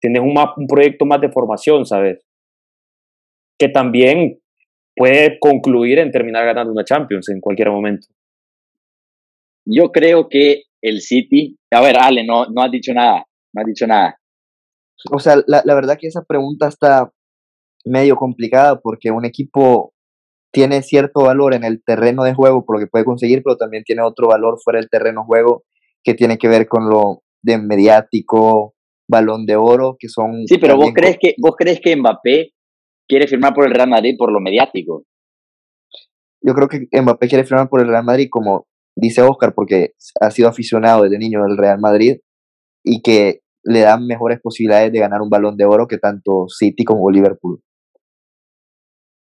[0.00, 2.24] tienes un, un proyecto más de formación, ¿sabes?
[3.58, 4.40] Que también
[4.94, 8.06] puede concluir en terminar ganando una Champions en cualquier momento.
[9.66, 13.64] Yo creo que el City, a ver, Ale, no, no has dicho nada no ha
[13.64, 14.18] dicho nada.
[15.10, 17.12] O sea, la, la verdad que esa pregunta está,
[17.84, 19.92] medio complicada porque un equipo
[20.52, 23.84] tiene cierto valor en el terreno de juego por lo que puede conseguir, pero también
[23.84, 25.64] tiene otro valor fuera del terreno de juego
[26.04, 28.74] que tiene que ver con lo de mediático,
[29.08, 30.46] balón de oro, que son...
[30.46, 32.52] Sí, pero vos crees, que, vos crees que Mbappé
[33.08, 35.04] quiere firmar por el Real Madrid por lo mediático.
[36.40, 40.30] Yo creo que Mbappé quiere firmar por el Real Madrid como dice Oscar, porque ha
[40.30, 42.18] sido aficionado desde niño del Real Madrid
[42.84, 46.84] y que le dan mejores posibilidades de ganar un balón de oro que tanto City
[46.84, 47.60] como Liverpool.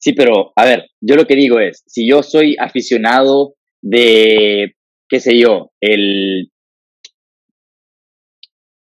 [0.02, 4.76] Sí, pero a ver, yo lo que digo es, si yo soy aficionado de,
[5.10, 6.50] qué sé yo, el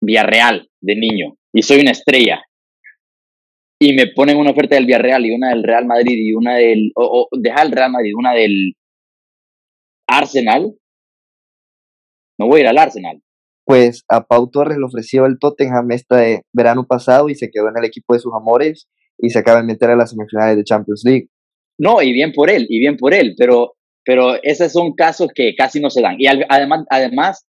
[0.02, 2.42] Villarreal de niño y soy una estrella
[3.82, 6.92] y me ponen una oferta del Villarreal y una del Real Madrid y una del,
[6.96, 8.74] o, o deja el Real Madrid, una del
[10.06, 10.74] Arsenal,
[12.38, 13.22] no voy a ir al Arsenal.
[13.66, 17.78] Pues a Pau Torres le ofreció el Tottenham este verano pasado y se quedó en
[17.78, 21.04] el equipo de sus amores y se acaba de meter a las semifinales de Champions
[21.06, 21.28] League.
[21.78, 25.56] No, y bien por él, y bien por él, pero, pero esos son casos que
[25.56, 26.16] casi no se dan.
[26.18, 27.48] Y además, además,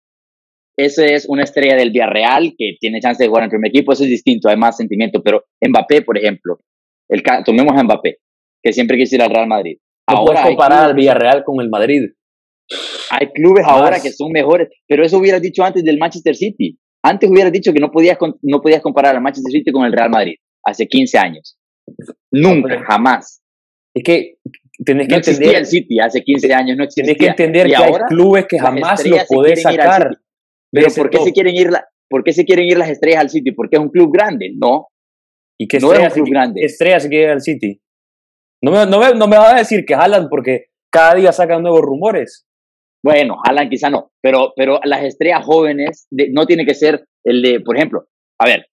[0.76, 3.92] ese es una estrella del Villarreal que tiene chance de jugar en el primer equipo,
[3.92, 6.58] eso es distinto, hay más sentimiento, pero Mbappé, por ejemplo,
[7.08, 8.18] el, tomemos a Mbappé,
[8.62, 9.78] que siempre quiso ir al Real Madrid.
[10.08, 12.02] No Ahora puedes comparar al Villarreal con el Madrid.
[13.10, 16.78] Hay clubes ahora que son mejores, pero eso hubieras dicho antes del Manchester City.
[17.02, 20.10] Antes hubieras dicho que no podías, no podías comparar al Manchester City con el Real
[20.10, 21.57] Madrid hace 15 años.
[22.32, 23.42] Nunca, jamás.
[23.94, 24.36] Es que
[24.84, 25.56] tenés que no entender.
[25.56, 27.14] el City hace 15 años, no existía.
[27.14, 30.18] Tienes que entender que hay clubes que jamás lo podés sacar.
[30.70, 33.30] Pero ¿por qué, se quieren ir la, ¿por qué se quieren ir las estrellas al
[33.30, 33.52] City?
[33.52, 34.88] Porque es un club grande, no.
[35.58, 36.62] ¿Y qué no es un club grande.
[36.62, 37.80] Estrellas se quieren ir al City.
[38.62, 41.62] No me, no, me, no me vas a decir que jalan porque cada día sacan
[41.62, 42.46] nuevos rumores.
[43.02, 47.60] Bueno, Alan quizá no, pero, pero las estrellas jóvenes no tiene que ser el de,
[47.60, 48.08] por ejemplo,
[48.40, 48.66] a ver,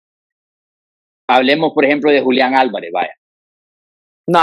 [1.35, 3.13] hablemos por ejemplo de Julián Álvarez, vaya.
[4.27, 4.39] No,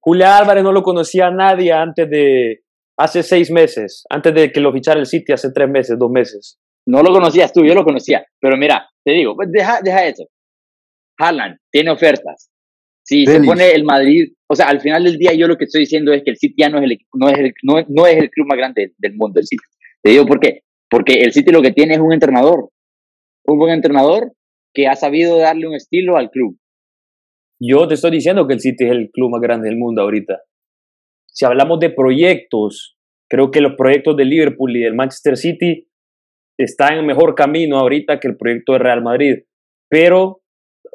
[0.00, 2.60] Julián, Álvarez no lo conocía a nadie antes de,
[2.98, 6.58] hace seis meses, antes de que lo fichara el City, hace tres meses, dos meses.
[6.86, 10.24] No lo conocías tú, yo lo conocía, pero mira, te digo, pues deja, deja eso.
[11.18, 12.50] Haaland tiene ofertas,
[13.10, 15.80] si se pone el Madrid, o sea, al final del día yo lo que estoy
[15.80, 18.16] diciendo es que el City ya no es el, no es el, no, no es
[18.16, 19.62] el club más grande del mundo, el City.
[20.02, 20.60] Te digo por qué.
[20.88, 22.70] Porque el City lo que tiene es un entrenador.
[23.46, 24.32] Un buen entrenador
[24.74, 26.58] que ha sabido darle un estilo al club.
[27.60, 30.40] Yo te estoy diciendo que el City es el club más grande del mundo ahorita.
[31.26, 32.96] Si hablamos de proyectos,
[33.28, 35.86] creo que los proyectos del Liverpool y del Manchester City
[36.58, 39.44] están en mejor camino ahorita que el proyecto de Real Madrid.
[39.88, 40.42] Pero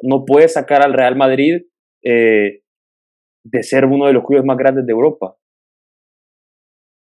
[0.02, 1.62] no puedes sacar al Real Madrid
[2.02, 2.60] eh,
[3.44, 5.36] de ser uno de los clubes más grandes de Europa.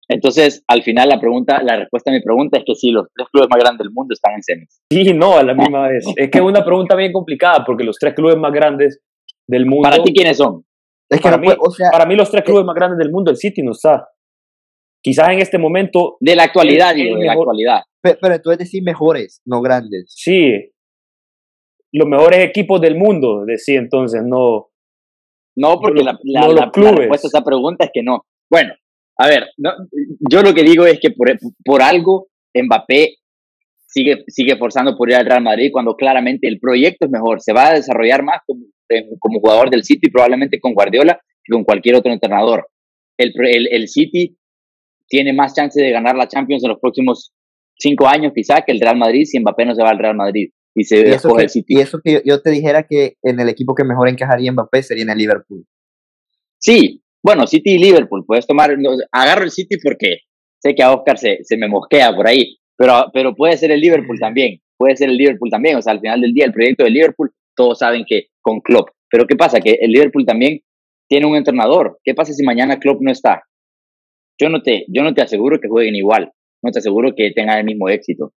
[0.09, 3.29] Entonces, al final la pregunta, la respuesta a mi pregunta es que sí, los tres
[3.33, 4.81] clubes más grandes del mundo están en semis.
[4.91, 6.05] Sí, no, a la misma vez.
[6.15, 9.01] Es que es una pregunta bien complicada porque los tres clubes más grandes
[9.49, 9.89] del mundo.
[9.89, 10.65] ¿Para ti quiénes son?
[11.11, 11.49] Es que para, mí,
[11.91, 14.09] para mí los tres clubes más grandes del mundo, el City no está.
[15.03, 16.17] Quizás en este momento.
[16.21, 17.83] De la actualidad, digo, de la actualidad.
[18.01, 20.13] Pero, pero entonces decir mejores, no grandes.
[20.15, 20.73] Sí.
[21.93, 24.71] Los mejores equipos del mundo, decía entonces, no.
[25.57, 28.27] No, porque la, la, respuesta a esa pregunta es que no.
[28.51, 28.75] Bueno,
[29.19, 29.49] a ver,
[30.31, 31.29] yo lo que digo es que por,
[31.65, 33.17] por algo Mbappé
[33.87, 37.41] sigue, sigue forzando por ir al Real Madrid cuando claramente el proyecto es mejor.
[37.41, 38.67] Se va a desarrollar más como,
[39.19, 42.69] como jugador del City, probablemente con Guardiola que con cualquier otro entrenador.
[43.17, 44.37] El, el, el City
[45.09, 47.33] tiene más chance de ganar la Champions en los próximos
[47.79, 50.51] cinco años, quizá, que el Real Madrid si Mbappé no se va al Real Madrid
[50.75, 51.75] y se y eso, que, el City.
[51.75, 55.05] y eso que yo, te dijera que en el equipo que mejor encajaría Mbappé sería
[55.05, 55.65] en el Liverpool.
[56.59, 58.71] Sí, bueno, City y Liverpool, puedes tomar,
[59.11, 60.19] agarro el City porque
[60.63, 63.81] sé que a Oscar se, se me mosquea por ahí, pero, pero puede ser el
[63.81, 66.85] Liverpool también, puede ser el Liverpool también, o sea, al final del día el proyecto
[66.85, 69.59] del Liverpool, todos saben que con Klopp, pero ¿qué pasa?
[69.59, 70.61] Que el Liverpool también
[71.09, 73.43] tiene un entrenador, ¿qué pasa si mañana Klopp no está?
[74.41, 76.31] Yo no te, yo no te aseguro que jueguen igual,
[76.63, 78.35] no te aseguro que tengan el mismo éxito.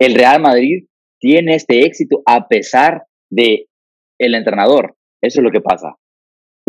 [0.00, 0.86] El Real Madrid
[1.18, 3.66] tiene este éxito a pesar de
[4.18, 4.96] el entrenador.
[5.20, 5.96] Eso es lo que pasa.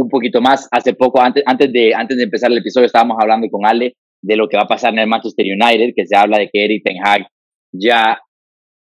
[0.02, 3.48] Un poquito más, hace poco, antes, antes, de, antes de empezar el episodio, estábamos hablando
[3.50, 6.40] con Ale de lo que va a pasar en el Manchester United, que se habla
[6.40, 7.28] de que Eric Ten Hag
[7.72, 8.20] ya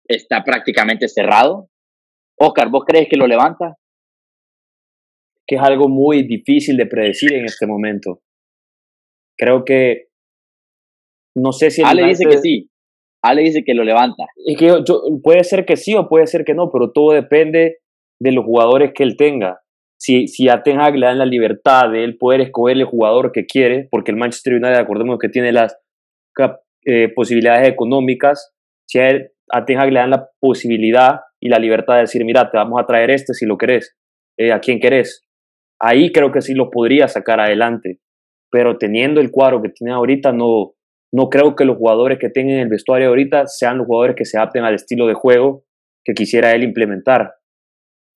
[0.07, 1.67] está prácticamente cerrado.
[2.39, 3.75] Oscar, ¿vos crees que lo levanta?
[5.45, 8.21] Que es algo muy difícil de predecir en este momento.
[9.37, 10.07] Creo que
[11.35, 12.69] no sé si Ale dice que sí.
[13.21, 14.25] Ale dice que lo levanta.
[14.45, 14.73] Es que
[15.21, 17.79] puede ser que sí o puede ser que no, pero todo depende
[18.21, 19.62] de los jugadores que él tenga.
[20.03, 23.31] Si, si a Ten Hag le dan la libertad de él poder escoger el jugador
[23.31, 25.77] que quiere, porque el Manchester United, acordemos que tiene las
[26.85, 28.53] eh, posibilidades económicas,
[28.85, 32.57] si a, Ten Hag le dan la posibilidad y la libertad de decir, mira, te
[32.57, 33.95] vamos a traer este si lo querés,
[34.37, 35.25] eh, a quién querés.
[35.79, 38.01] Ahí creo que sí lo podría sacar adelante,
[38.51, 40.73] pero teniendo el cuadro que tiene ahorita, no,
[41.13, 44.37] no creo que los jugadores que tengan el vestuario ahorita sean los jugadores que se
[44.37, 45.63] adapten al estilo de juego
[46.03, 47.35] que quisiera él implementar.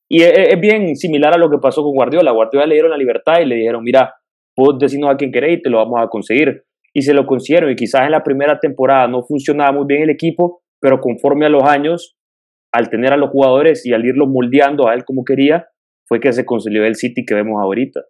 [0.09, 2.31] Y es, bien similar a lo que pasó con Guardiola.
[2.31, 4.13] Guardiola le dieron la libertad y le dijeron, mira,
[4.55, 6.63] vos decirnos a quien queréis y te lo vamos a conseguir.
[6.93, 7.69] Y se lo consiguieron.
[7.71, 11.49] Y quizás en la primera temporada no funcionaba muy bien el equipo, pero conforme a
[11.49, 12.15] los años,
[12.73, 15.67] al tener a los jugadores y al irlos moldeando a él como quería,
[16.07, 18.01] fue que se consiguió el City que vemos ahorita.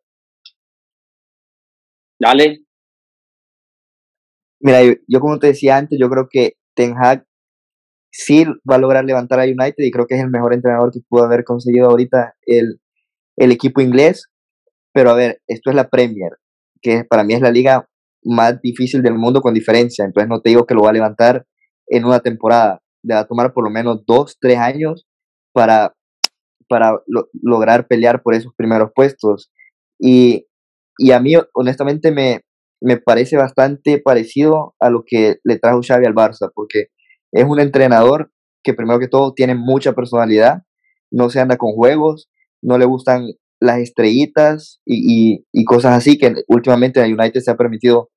[2.20, 2.60] Dale.
[4.60, 7.26] Mira, yo, como te decía antes, yo creo que Ten Hag
[8.12, 11.00] sí va a lograr levantar a United y creo que es el mejor entrenador que
[11.08, 12.80] pudo haber conseguido ahorita el,
[13.38, 14.28] el equipo inglés.
[14.94, 16.38] Pero a ver, esto es la Premier,
[16.82, 17.88] que para mí es la liga
[18.24, 20.06] más difícil del mundo con diferencia.
[20.06, 21.46] Entonces no te digo que lo va a levantar
[21.88, 22.82] en una temporada.
[23.04, 25.08] Le va a tomar por lo menos dos, tres años
[25.54, 25.94] para,
[26.68, 27.00] para
[27.42, 29.52] lograr pelear por esos primeros puestos.
[30.00, 30.48] Y,
[30.98, 32.42] y a mí, honestamente, me,
[32.82, 36.88] me parece bastante parecido a lo que le trajo Xavi al Barça, porque
[37.32, 38.32] es un entrenador
[38.64, 40.64] que primero que todo tiene mucha personalidad,
[41.12, 42.30] no se anda con juegos,
[42.62, 43.28] no le gustan
[43.60, 48.10] las estrellitas y, cosas así, que últimamente en United se ha permitido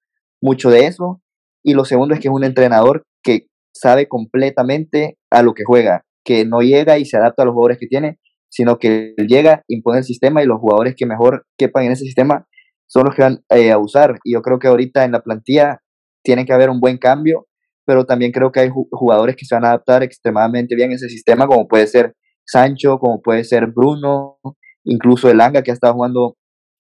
[0.43, 1.23] mucho de eso.
[1.63, 6.05] Y lo segundo es que es un entrenador que sabe completamente a lo que juega,
[6.25, 8.19] que no llega y se adapta a los jugadores que tiene,
[8.51, 12.47] sino que llega, impone el sistema y los jugadores que mejor quepan en ese sistema
[12.87, 14.19] son los que van eh, a usar.
[14.25, 15.81] Y yo creo que ahorita en la plantilla
[16.25, 17.47] tiene que haber un buen cambio
[17.91, 21.09] pero también creo que hay jugadores que se van a adaptar extremadamente bien a ese
[21.09, 22.15] sistema, como puede ser
[22.47, 24.39] Sancho, como puede ser Bruno,
[24.85, 26.37] incluso Elanga, que ha estado jugando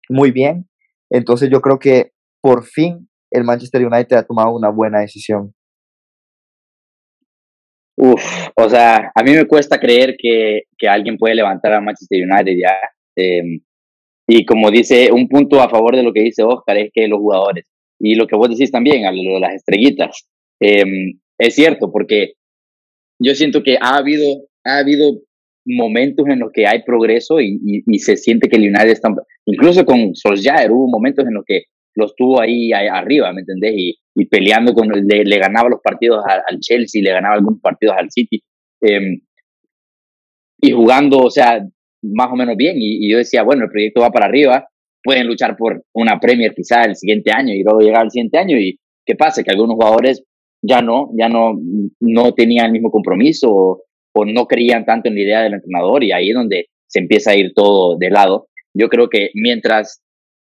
[0.07, 0.69] muy bien.
[1.09, 2.11] Entonces yo creo que
[2.43, 5.51] por fin el Manchester United ha tomado una buena decisión.
[7.97, 8.23] Uf,
[8.55, 12.53] o sea, a mí me cuesta creer que, que alguien puede levantar a Manchester United
[12.55, 12.75] ya.
[13.15, 13.61] Em,
[14.27, 17.17] y como dice, un punto a favor de lo que dice Oscar es que los
[17.17, 17.65] jugadores,
[17.99, 22.33] y lo que vos decís también, a lo de las estrellitas, Em, es cierto, porque
[23.19, 24.25] yo siento que ha habido,
[24.65, 25.19] ha habido
[25.65, 29.09] momentos en los que hay progreso y, se siente que United está,
[29.45, 31.63] incluso con Solskjaer hubo momentos en los que
[31.95, 33.73] los tuvo ahí, arriba, ¿me entendés?
[33.75, 37.95] Y, y peleando con, le, le, ganaba los partidos al, Chelsea, le ganaba algunos partidos
[37.97, 38.41] al City,
[38.81, 39.19] eh,
[40.61, 41.65] y jugando, o sea,
[42.01, 44.67] más o menos bien, y, y, yo decía, bueno, el proyecto va para arriba,
[45.03, 48.57] pueden luchar por una Premier quizá el siguiente año y luego llegar al siguiente año,
[48.57, 50.23] y qué pasa, que algunos jugadores
[50.61, 51.53] ya no, ya no,
[51.99, 53.83] no tenían el mismo compromiso o,
[54.25, 57.37] no creían tanto en la idea del entrenador y ahí es donde se empieza a
[57.37, 58.47] ir todo de lado.
[58.73, 60.01] Yo creo que mientras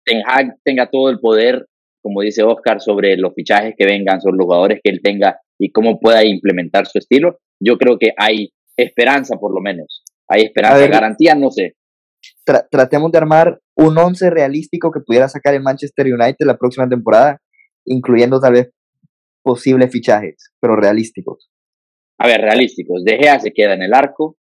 [0.05, 1.67] Ten Hag tenga todo el poder,
[2.01, 5.73] como dice Oscar, sobre los fichajes que vengan, sobre los jugadores que él tenga y
[5.73, 10.05] cómo pueda implementar su estilo, yo creo que hay esperanza por lo menos.
[10.29, 11.75] Hay esperanza, garantía, no sé.
[12.71, 17.41] tratemos de armar un once realístico que pudiera sacar el Manchester United la próxima temporada,
[17.85, 18.71] incluyendo tal vez
[19.47, 21.49] posibles fichajes, pero realísticos.
[22.19, 23.05] A ver, realísticos.
[23.05, 24.37] De Gea se queda en el arco.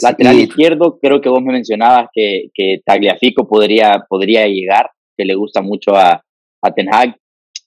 [0.00, 5.34] Lateral izquierdo, creo que vos me mencionabas que, que Tagliafico podría, podría llegar, que le
[5.34, 6.24] gusta mucho a,
[6.62, 7.14] a Ten Hag.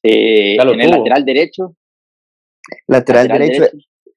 [0.02, 1.76] Eh, en el lateral derecho.
[2.88, 3.65] Lateral, derecho,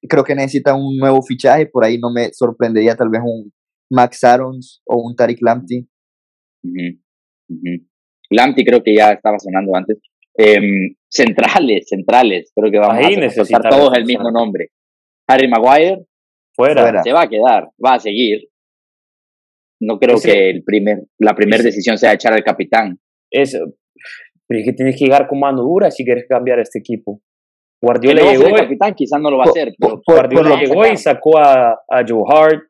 [0.09, 3.51] creo que necesita un nuevo fichaje, por ahí no me sorprendería tal vez un
[3.91, 5.87] Max Arons o un Tariq Lamptey.
[8.31, 9.99] Lamptey creo que ya estaba sonando antes.
[10.37, 14.69] Em, centrales, centrales, creo que vamos a necesitar todos el mismo nombre.
[15.27, 16.05] Harry Maguire,
[16.53, 17.01] fuera.
[17.01, 18.49] se va a quedar, va a seguir.
[19.81, 22.99] No creo que el primer, la primera decisión sea echar al capitán.
[23.31, 23.59] Eso.
[24.47, 27.21] Pero es que tienes que llegar con mano dura si quieres cambiar este equipo.
[27.81, 28.47] Guardiola llegó.
[28.47, 29.73] El capitán quizás no lo va a hacer.
[29.79, 32.65] Guardiola llegó y sacó a, a Joe Hart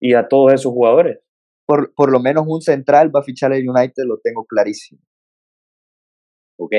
[0.00, 1.18] y a todos esos jugadores.
[1.66, 5.00] Por, por lo menos un central va a fichar el United, lo tengo clarísimo
[6.64, 6.74] ok,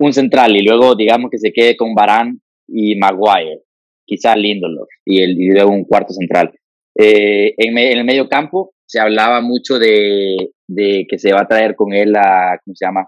[0.00, 3.62] un central y luego digamos que se quede con Barán y Maguire,
[4.06, 6.52] quizás Lindelof y, el, y luego un cuarto central.
[6.96, 10.36] Eh, en, el medio campo se hablaba mucho de,
[10.66, 13.06] de, que se va a traer con él a, ¿cómo se llama?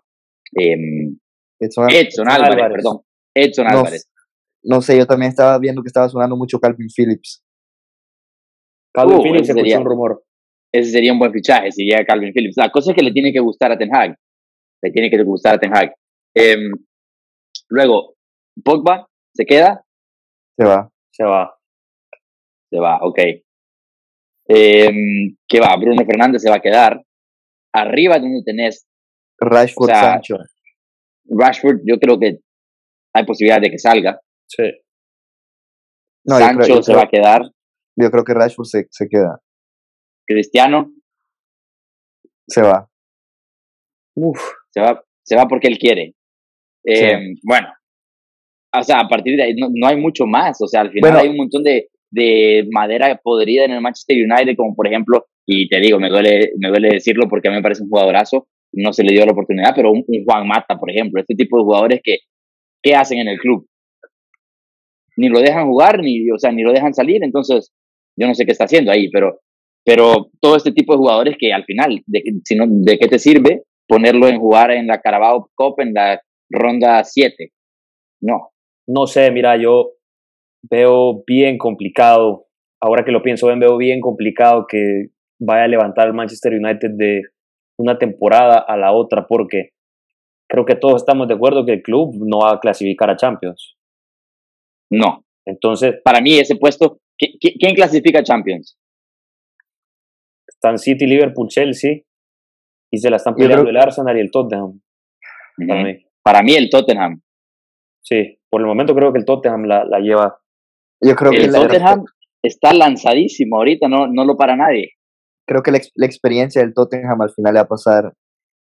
[0.53, 1.17] Em,
[1.59, 3.01] Edson, Álvarez, perdón.
[3.35, 4.11] Edson no, Álvarez.
[4.63, 7.43] No sé, yo también estaba viendo que estaba sonando mucho Calvin Phillips.
[8.93, 10.23] Calvin uh, Phillips sería un rumor.
[10.73, 12.57] Ese sería un buen fichaje si llega Calvin Phillips.
[12.57, 14.17] La cosa es que le tiene que gustar a Ten Hag
[14.83, 15.95] le tiene que gustar a Ten Hag.
[16.35, 16.73] Em,
[17.69, 18.15] luego,
[18.65, 19.85] Pogba, ¿se queda?
[20.57, 20.91] Se va.
[21.11, 21.55] Se va.
[22.71, 23.19] Se va, ok.
[24.49, 25.77] Em, ¿Qué va?
[25.77, 27.03] Bruno Fernández se va a quedar.
[27.73, 28.87] Arriba donde tenés.
[29.39, 30.37] Rashford Sancho.
[31.27, 32.41] Rashford, yo creo que
[33.15, 34.21] hay posibilidad de que salga.
[34.47, 34.65] Sí.
[36.27, 37.43] Sancho se va a quedar.
[37.97, 39.41] Yo creo que Rashford se, se queda.
[40.27, 40.93] Cristiano.
[42.47, 42.89] se va.
[44.17, 44.60] Uf.
[44.71, 46.15] Se va, se va porque él quiere.
[46.85, 47.69] Eh, bueno,
[48.73, 50.61] o sea, a partir de ahí no, hay mucho más.
[50.61, 54.57] O sea, al final hay un montón de, de madera podrida en el Manchester United,
[54.57, 57.63] como por ejemplo, y te digo, me duele, me duele decirlo porque a mí me
[57.63, 61.21] parece un jugadorazo, no se le dio la oportunidad, pero un, Juan Mata, por ejemplo,
[61.21, 62.19] este tipo de jugadores que,
[62.83, 63.67] ¿qué hacen en el club?
[65.17, 67.73] Ni lo dejan jugar, ni, o sea, ni lo dejan salir, entonces
[68.17, 69.41] yo no sé qué está haciendo ahí, pero,
[69.85, 73.65] pero todo este tipo de jugadores que al final, ¿de, si ¿de qué te sirve
[73.91, 77.51] ponerlo en jugar en la Carabao Cup en la ronda 7?
[78.23, 78.53] No.
[78.87, 79.95] No sé, mira, yo
[80.63, 82.47] veo bien complicado,
[82.81, 85.07] ahora que lo pienso veo bien complicado que
[85.41, 87.23] vaya a levantar el Manchester United de
[87.79, 89.71] una temporada a la otra, porque
[90.49, 93.77] creo que todos estamos de acuerdo que el club no va a clasificar a Champions.
[94.91, 95.25] No.
[95.47, 98.79] Entonces, para mí ese puesto, ¿quién clasifica a Champions?
[100.47, 102.03] Están City, Liverpool, Chelsea,
[102.91, 104.81] y se la están peleando el Arsenal y el Tottenham.
[105.67, 106.07] para, mí.
[106.23, 107.21] para mí el Tottenham.
[108.03, 110.39] Sí, por el momento creo que el Tottenham la, la lleva.
[111.01, 112.05] Yo creo el Tottenham
[112.43, 114.95] está lanzadísimo ahorita, no, no lo para nadie
[115.51, 118.15] creo que la, experiencia del Tottenham al final le va a pasar,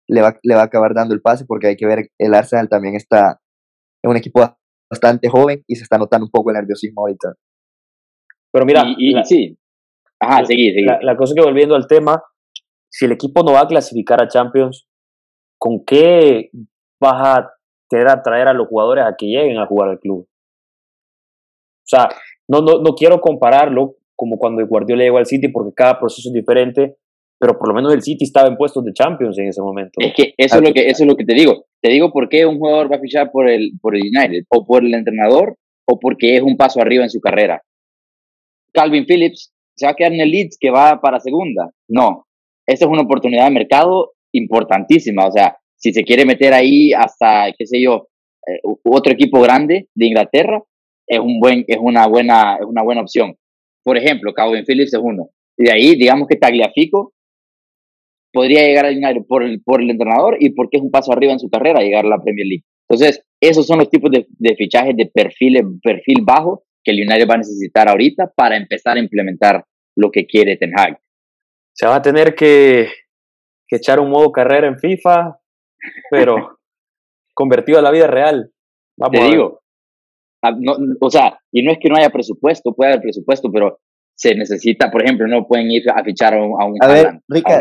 [0.08, 2.68] le va, le va a acabar dando el pase porque hay que ver, el Arsenal
[2.68, 3.40] también está
[4.04, 4.56] en un equipo
[4.88, 7.34] bastante joven y se está notando un poco el nerviosismo ahorita.
[8.52, 9.58] Pero mira, y, sí.
[10.20, 10.84] Ajá, seguí, seguí.
[10.84, 12.22] La, cosa que volviendo al tema,
[12.96, 14.86] si el equipo no va a clasificar a Champions,
[15.58, 16.48] ¿con qué
[16.98, 17.50] vas a
[17.90, 20.26] querer atraer a los jugadores a que lleguen a jugar al club?
[20.26, 22.08] O sea,
[22.48, 26.32] no, no, no quiero compararlo como cuando Guardiola llegó al City, porque cada proceso es
[26.32, 26.96] diferente,
[27.38, 29.92] pero por lo menos el City estaba en puestos de Champions en ese momento.
[29.98, 31.66] Es que eso es lo que, eso es lo que te digo.
[31.82, 34.64] Te digo por qué un jugador va a fichar por el, por el United, o
[34.64, 37.60] por el entrenador, o porque es un paso arriba en su carrera.
[38.72, 41.70] Calvin Phillips se va a quedar en el Leeds que va para segunda.
[41.88, 42.25] No,
[42.66, 45.26] esa es una oportunidad de mercado importantísima.
[45.26, 48.08] O sea, si se quiere meter ahí hasta, qué sé yo,
[48.46, 50.62] eh, otro equipo grande de Inglaterra,
[51.06, 53.36] es, un buen, es, una, buena, es una buena opción.
[53.84, 55.30] Por ejemplo, Calvin Phillips es uno.
[55.56, 57.12] Y de ahí, digamos que Tagliafico
[58.32, 61.32] podría llegar a United por el, por el entrenador y porque es un paso arriba
[61.32, 62.64] en su carrera llegar a la Premier League.
[62.88, 67.34] Entonces, esos son los tipos de, fichajes de perfil, perfil bajo que el United va
[67.34, 69.64] a necesitar ahorita para empezar a implementar
[69.96, 70.98] lo que quiere Ten Hag.
[71.76, 72.90] Se va a tener que,
[73.68, 75.38] que echar un modo carrera en FIFA,
[76.10, 76.58] pero
[77.34, 78.50] convertido a la vida real.
[78.98, 79.60] Vamos Te digo,
[80.46, 80.56] Ah,
[81.00, 83.78] o sea, y no es que no haya presupuesto, puede haber presupuesto, pero
[84.14, 87.58] se necesita, por ejemplo, no pueden ir a fichar a un, a ver, Rica,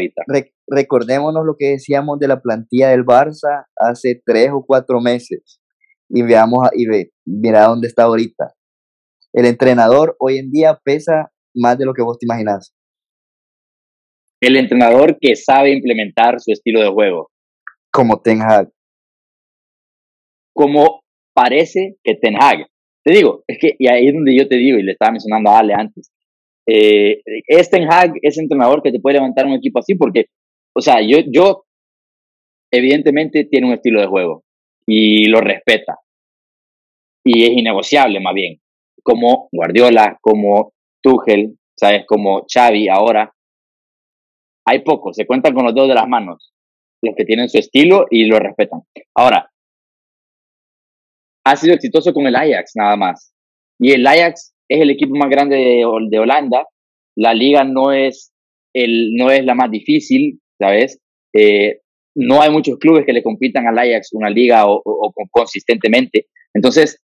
[0.67, 5.59] recordémonos lo que decíamos de la plantilla del Barça hace tres o cuatro meses
[6.09, 8.53] y veamos y ve, mira dónde está ahorita.
[9.33, 12.73] El entrenador hoy en día pesa más de lo que vos te imaginas.
[14.45, 17.31] El entrenador que sabe implementar su estilo de juego.
[17.91, 18.69] Como Ten Hag.
[20.53, 21.01] Como
[21.33, 22.67] parece que Ten Hag.
[23.03, 25.49] Te digo, es que, y ahí es donde yo te digo, y le estaba mencionando
[25.49, 26.11] a Ale antes,
[26.67, 30.25] eh, es Ten Hag, es entrenador que te puede levantar un equipo así, porque,
[30.75, 31.65] o sea, yo, yo,
[32.71, 34.43] evidentemente tiene un estilo de juego
[34.85, 35.97] y lo respeta.
[37.25, 38.59] Y es innegociable, más bien.
[39.01, 42.05] Como Guardiola, como Tuchel, ¿sabes?
[42.05, 43.34] Como Xavi ahora.
[44.65, 46.53] Hay pocos, se cuentan con los dos de las manos,
[47.01, 48.81] los que tienen su estilo y lo respetan.
[49.15, 49.51] Ahora,
[51.45, 53.33] ha sido exitoso con el Ajax nada más.
[53.79, 55.85] Y el Ajax es el equipo más grande de,
[56.19, 56.65] Holanda.
[57.15, 58.33] La liga no es,
[58.73, 60.99] el, no es la más difícil, ¿sabes?
[61.33, 61.81] Eh,
[62.15, 64.81] no hay muchos clubes que le compitan al Ajax una liga o,
[65.29, 66.27] consistentemente.
[66.53, 66.99] Entonces,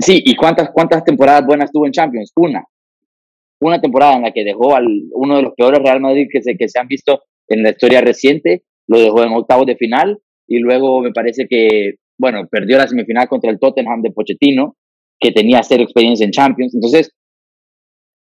[0.00, 2.32] sí, ¿y cuántas, cuántas temporadas buenas tuvo en Champions?
[2.36, 2.64] Una.
[3.62, 6.56] Una temporada en la que dejó al uno de los peores Real Madrid que se,
[6.56, 10.58] que se han visto en la historia reciente, lo dejó en octavos de final y
[10.58, 14.76] luego me parece que bueno, perdió la semifinal contra el Tottenham de Pochettino,
[15.18, 16.72] que tenía cero experiencia en Champions.
[16.72, 17.10] Entonces,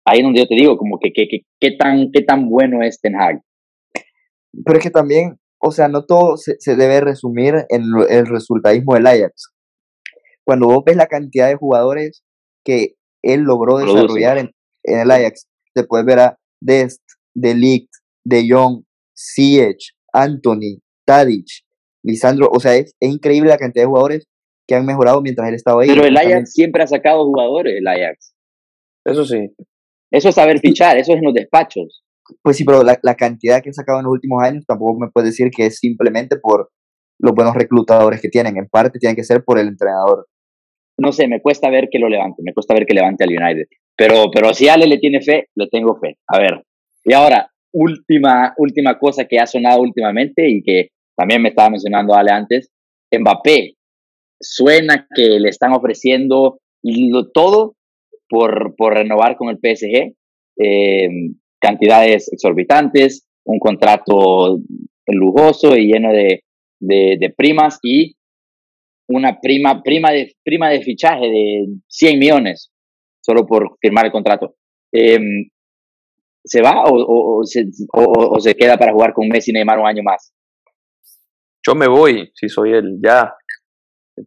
[0.05, 3.15] ahí es donde yo te digo, como que qué tan, qué tan bueno es Ten
[3.15, 3.41] Hag.
[4.65, 9.07] Pero es que también, o sea, no todo se, debe resumir en el resultadismo del
[9.07, 9.53] Ajax.
[10.45, 12.25] Cuando vos ves la cantidad de jugadores
[12.65, 14.51] que él logró desarrollar en,
[14.87, 17.01] el Ajax, te puedes ver a Dest,
[17.35, 17.89] De Ligt,
[18.25, 18.83] De Jong,
[19.15, 21.45] Ziyech, Anthony, Tadic,
[22.03, 24.27] Lisandro, o sea, es, increíble la cantidad de jugadores
[24.67, 25.89] que han mejorado mientras él estaba ahí.
[25.89, 28.33] Pero el Ajax siempre ha sacado jugadores, el Ajax.
[29.05, 29.49] Eso sí.
[30.11, 32.03] Eso es saber fichar, eso es en los despachos.
[32.41, 35.27] Pues sí, pero la, cantidad que han sacado en los últimos años tampoco me puede
[35.27, 36.69] decir que es simplemente por
[37.19, 38.57] los buenos reclutadores que tienen.
[38.57, 40.27] En parte tiene que ser por el entrenador.
[40.97, 43.67] No sé, me cuesta ver que lo levante, me cuesta ver que levante al United.
[43.97, 46.17] Pero, pero si Ale le tiene fe, le tengo fe.
[46.27, 46.63] A ver.
[47.03, 52.13] Y ahora, última, última cosa que ha sonado últimamente y que también me estaba mencionando
[52.13, 52.69] Ale antes,
[53.11, 53.73] Mbappé.
[54.39, 56.59] Suena que le están ofreciendo
[57.33, 57.75] todo
[58.29, 60.13] por, por renovar con el PSG,
[60.57, 61.09] eh,
[61.59, 64.59] cantidades exorbitantes, un contrato
[65.07, 66.43] lujoso y lleno de,
[66.79, 68.15] de, primas y
[69.07, 72.71] una prima, prima, de, prima de fichaje de 100 millones
[73.27, 74.55] solo por firmar el contrato.
[74.93, 75.49] Em,
[76.45, 79.87] ¿Se va o, o, se, o, se, queda para jugar con Messi y Neymar un
[79.87, 80.33] año más?
[81.65, 83.33] Yo me voy, si soy él, ya.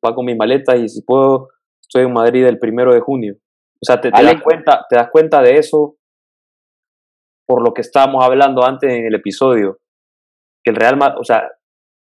[0.03, 1.49] Pago mi maleta y si puedo,
[1.81, 3.37] estoy en Madrid el primero de junio.
[3.83, 5.97] O sea, te, das cuenta, te das cuenta de eso
[7.47, 9.79] por lo que estábamos hablando antes en el episodio.
[10.63, 11.51] Que el Real Madrid, o sea,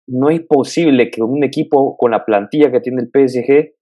[0.08, 3.79] no es posible que un equipo con la plantilla que tiene el PSG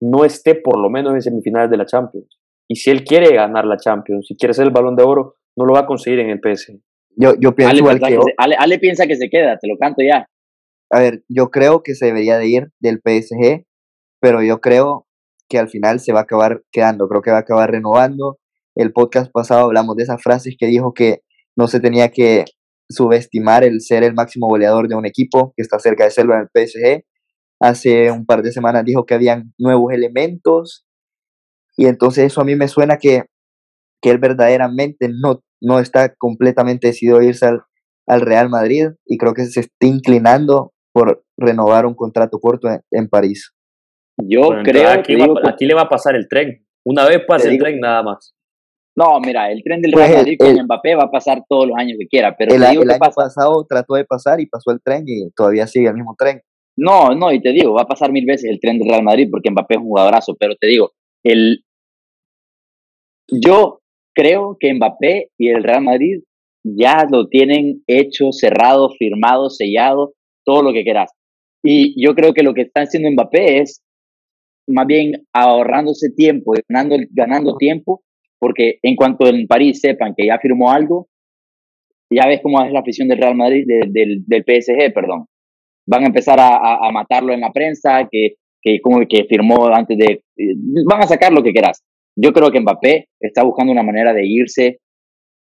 [0.00, 2.38] no esté por lo menos en semifinales de la Champions.
[2.68, 5.64] Y si él quiere ganar la Champions, si quiere ser el balón de oro, no
[5.64, 6.78] lo va a conseguir en el PSG.
[7.16, 10.26] Yo, yo pienso Ale igual que, Ale, piensa que se queda, te lo canto ya.
[10.90, 13.64] A ver, yo creo que se debería de ir del PSG,
[14.20, 15.06] pero yo creo
[15.48, 18.38] que al final se va a acabar quedando, creo que va a acabar renovando.
[18.74, 21.22] El podcast pasado hablamos de esas frases que dijo que
[21.56, 22.44] no se tenía que
[22.88, 26.42] subestimar el ser el máximo goleador de un equipo que está cerca de serlo en
[26.42, 27.04] el PSG.
[27.60, 30.86] Hace un par de semanas dijo que habían nuevos elementos
[31.76, 33.24] y entonces eso a mí me suena que,
[34.00, 37.62] que él verdaderamente no, no está completamente decidido a irse al,
[38.06, 43.08] al Real Madrid y creo que se está inclinando por renovar un contrato corto en
[43.08, 43.52] París.
[44.20, 46.66] Yo creo aquí, que aquí le va a pasar el tren.
[46.84, 48.34] Una vez pasa el tren nada más.
[48.96, 51.76] No, mira, el tren del pues Real Madrid con Mbappé va a pasar todos los
[51.78, 55.30] años que quiera, pero el, año pasado trató de pasar y pasó el tren y
[55.36, 56.42] todavía sigue el mismo tren.
[56.80, 59.28] No, no, y te digo, va a pasar mil veces el tren del Real Madrid
[59.28, 60.92] porque Mbappé es un jugadorazo, pero te digo,
[61.24, 61.64] el
[63.28, 63.80] yo
[64.14, 66.22] creo que Mbappé y el Real Madrid
[66.64, 70.12] ya lo tienen hecho, cerrado, firmado, sellado,
[70.44, 71.10] todo lo que quieras.
[71.64, 73.82] Y yo creo que lo que está haciendo Mbappé es
[74.68, 78.02] más bien ahorrándose tiempo, ganando, ganando tiempo,
[78.38, 81.08] porque en cuanto en París sepan que ya firmó algo,
[82.08, 85.26] ya ves cómo es la afición del Real Madrid, del, del PSG, perdón.
[85.88, 90.22] Van a empezar a, matarlo en la prensa, que, que, como que firmó antes de...
[90.86, 91.82] Van a sacar lo que quieras.
[92.14, 94.80] Yo creo que Mbappé está buscando una manera de irse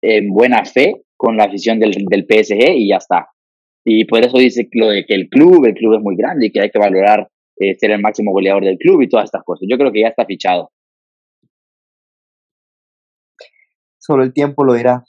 [0.02, 3.28] en buena fe con la afición del, del PSG y ya está.
[3.84, 6.52] Y por eso dice lo de que el club, el club es muy grande y
[6.52, 9.66] que hay que valorar eh, ser el máximo goleador del club y todas estas cosas.
[9.70, 10.70] Yo creo que ya está fichado.
[13.98, 15.04] Solo el tiempo lo dirá.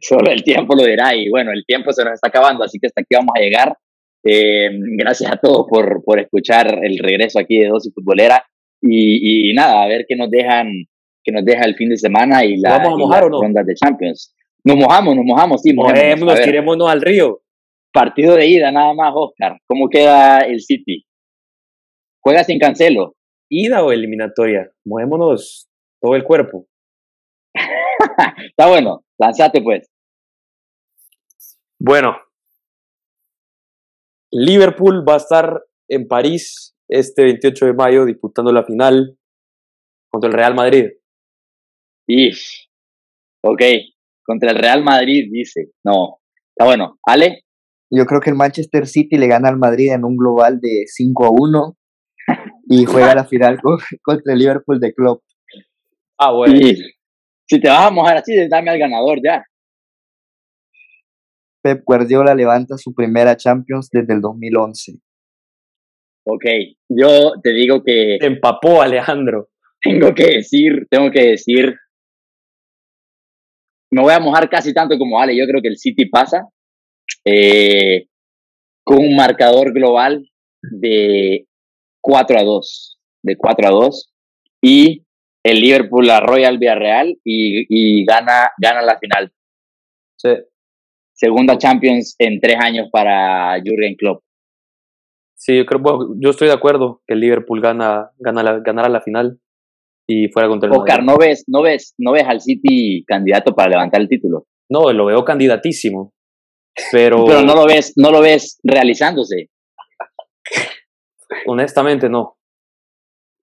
[0.00, 2.88] Solo el, tiempo lo dirá y bueno, el tiempo se nos está acabando, así que
[2.88, 3.76] hasta aquí vamos a llegar.
[4.24, 8.44] Eh, gracias a todos por, por escuchar el regreso aquí de Dosis Futbolera
[8.82, 10.70] y, y, nada, a ver qué nos dejan,
[11.24, 13.40] qué nos deja el fin de semana y la, ¿Vamos a mojar o no?
[13.40, 14.34] rondas de Champions.
[14.64, 16.40] Nos mojamos, nos mojamos, sí, mojémonos.
[16.42, 17.40] tirémonos al río.
[17.92, 19.58] Partido de ida nada más, Oscar.
[19.66, 21.06] ¿Cómo queda el City?
[22.20, 23.14] ¿Juega sin cancelo?
[23.48, 24.70] ¿Ida o eliminatoria?
[24.84, 25.68] Mojémonos
[26.00, 26.66] todo el cuerpo.
[28.50, 29.88] Está bueno, lanzate pues.
[31.80, 32.16] Bueno,
[34.32, 39.16] Liverpool va a estar en París este 28 de mayo disputando la final
[40.10, 40.86] contra el Real Madrid.
[42.08, 42.30] Y,
[43.42, 43.62] ok,
[44.24, 46.18] contra el Real Madrid dice, no,
[46.50, 47.44] está bueno, Ale.
[47.90, 51.24] Yo creo que el Manchester City le gana al Madrid en un global de 5
[51.24, 51.76] a 1
[52.68, 53.58] y juega la final
[54.02, 55.22] contra el Liverpool de Club.
[56.18, 56.58] Ah, bueno.
[57.48, 59.42] Si te vas a mojar así, dame al ganador ya.
[61.62, 64.98] Pep Guardiola levanta su primera Champions desde el 2011.
[66.24, 66.44] Ok,
[66.90, 68.18] yo te digo que...
[68.20, 69.48] Te empapó Alejandro.
[69.80, 71.74] Tengo que decir, tengo que decir...
[73.90, 75.34] Me voy a mojar casi tanto como Ale.
[75.34, 76.44] Yo creo que el City pasa
[77.24, 78.08] eh,
[78.84, 80.30] con un marcador global
[80.62, 81.46] de
[82.02, 82.98] 4 a 2.
[83.22, 84.12] De 4 a 2.
[84.62, 85.06] Y
[85.50, 89.32] el Liverpool la Royal Villarreal y, y gana, gana la final.
[90.16, 90.30] Sí.
[91.12, 94.22] Segunda Champions en tres años para Jurgen Klopp.
[95.36, 95.80] Sí, yo creo,
[96.20, 99.38] yo estoy de acuerdo que el Liverpool gana, gana la, ganara la final
[100.08, 103.70] y fuera contra el Oscar, ¿no ves, no ves, no ves al City candidato para
[103.70, 104.46] levantar el título?
[104.70, 106.12] No, lo veo candidatísimo.
[106.92, 109.50] Pero, pero no lo ves, no lo ves realizándose.
[111.46, 112.37] Honestamente, no.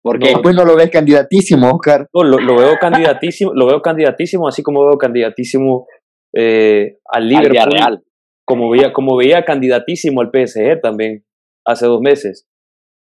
[0.04, 0.34] ¿Por qué?
[0.34, 2.08] No, pues no lo ves candidatísimo, Oscar.
[2.14, 5.88] No, lo, lo, veo candidatísimo, lo veo candidatísimo, así como veo candidatísimo
[6.36, 7.78] eh, al Liverpool.
[7.82, 8.04] Al
[8.45, 11.24] como veía, como veía candidatísimo al PSG también
[11.66, 12.47] hace dos meses.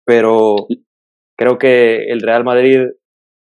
[0.06, 0.56] Pero
[1.38, 2.80] creo que el Real Madrid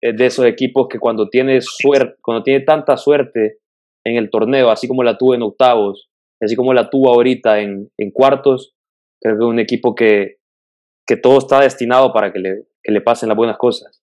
[0.02, 3.58] es de esos equipos que cuando tiene suerte, cuando tiene tanta suerte
[4.04, 6.08] en el torneo, así como la tuvo en octavos,
[6.42, 8.74] así como la tuvo ahorita en, en cuartos,
[9.20, 10.36] creo que es un equipo que,
[11.06, 14.00] que todo está destinado para que le, que le pasen las buenas cosas.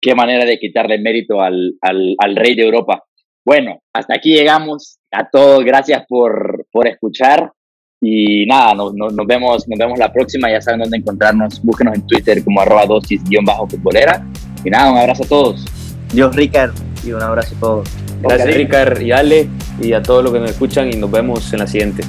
[0.00, 3.04] Qué manera de quitarle mérito al, al, al rey de Europa.
[3.44, 4.98] Bueno, hasta aquí llegamos.
[5.12, 7.52] A todos, gracias por, por escuchar.
[8.00, 10.50] Y nada, nos, nos, nos, vemos, nos vemos la próxima.
[10.50, 11.62] Ya saben dónde encontrarnos.
[11.62, 14.26] Búsquenos en Twitter como arroba dosis-futbolera.
[14.64, 15.64] Y nada, un abrazo a todos.
[16.12, 16.72] Dios, Ricard,
[17.04, 17.88] y un abrazo a todos.
[18.22, 19.48] Gracias, Ricard y Ale,
[19.82, 20.90] y a todos los que nos escuchan.
[20.90, 22.02] Y nos vemos en la siguiente.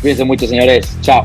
[0.00, 0.96] Cuídense mucho, señores.
[1.02, 1.22] Chao.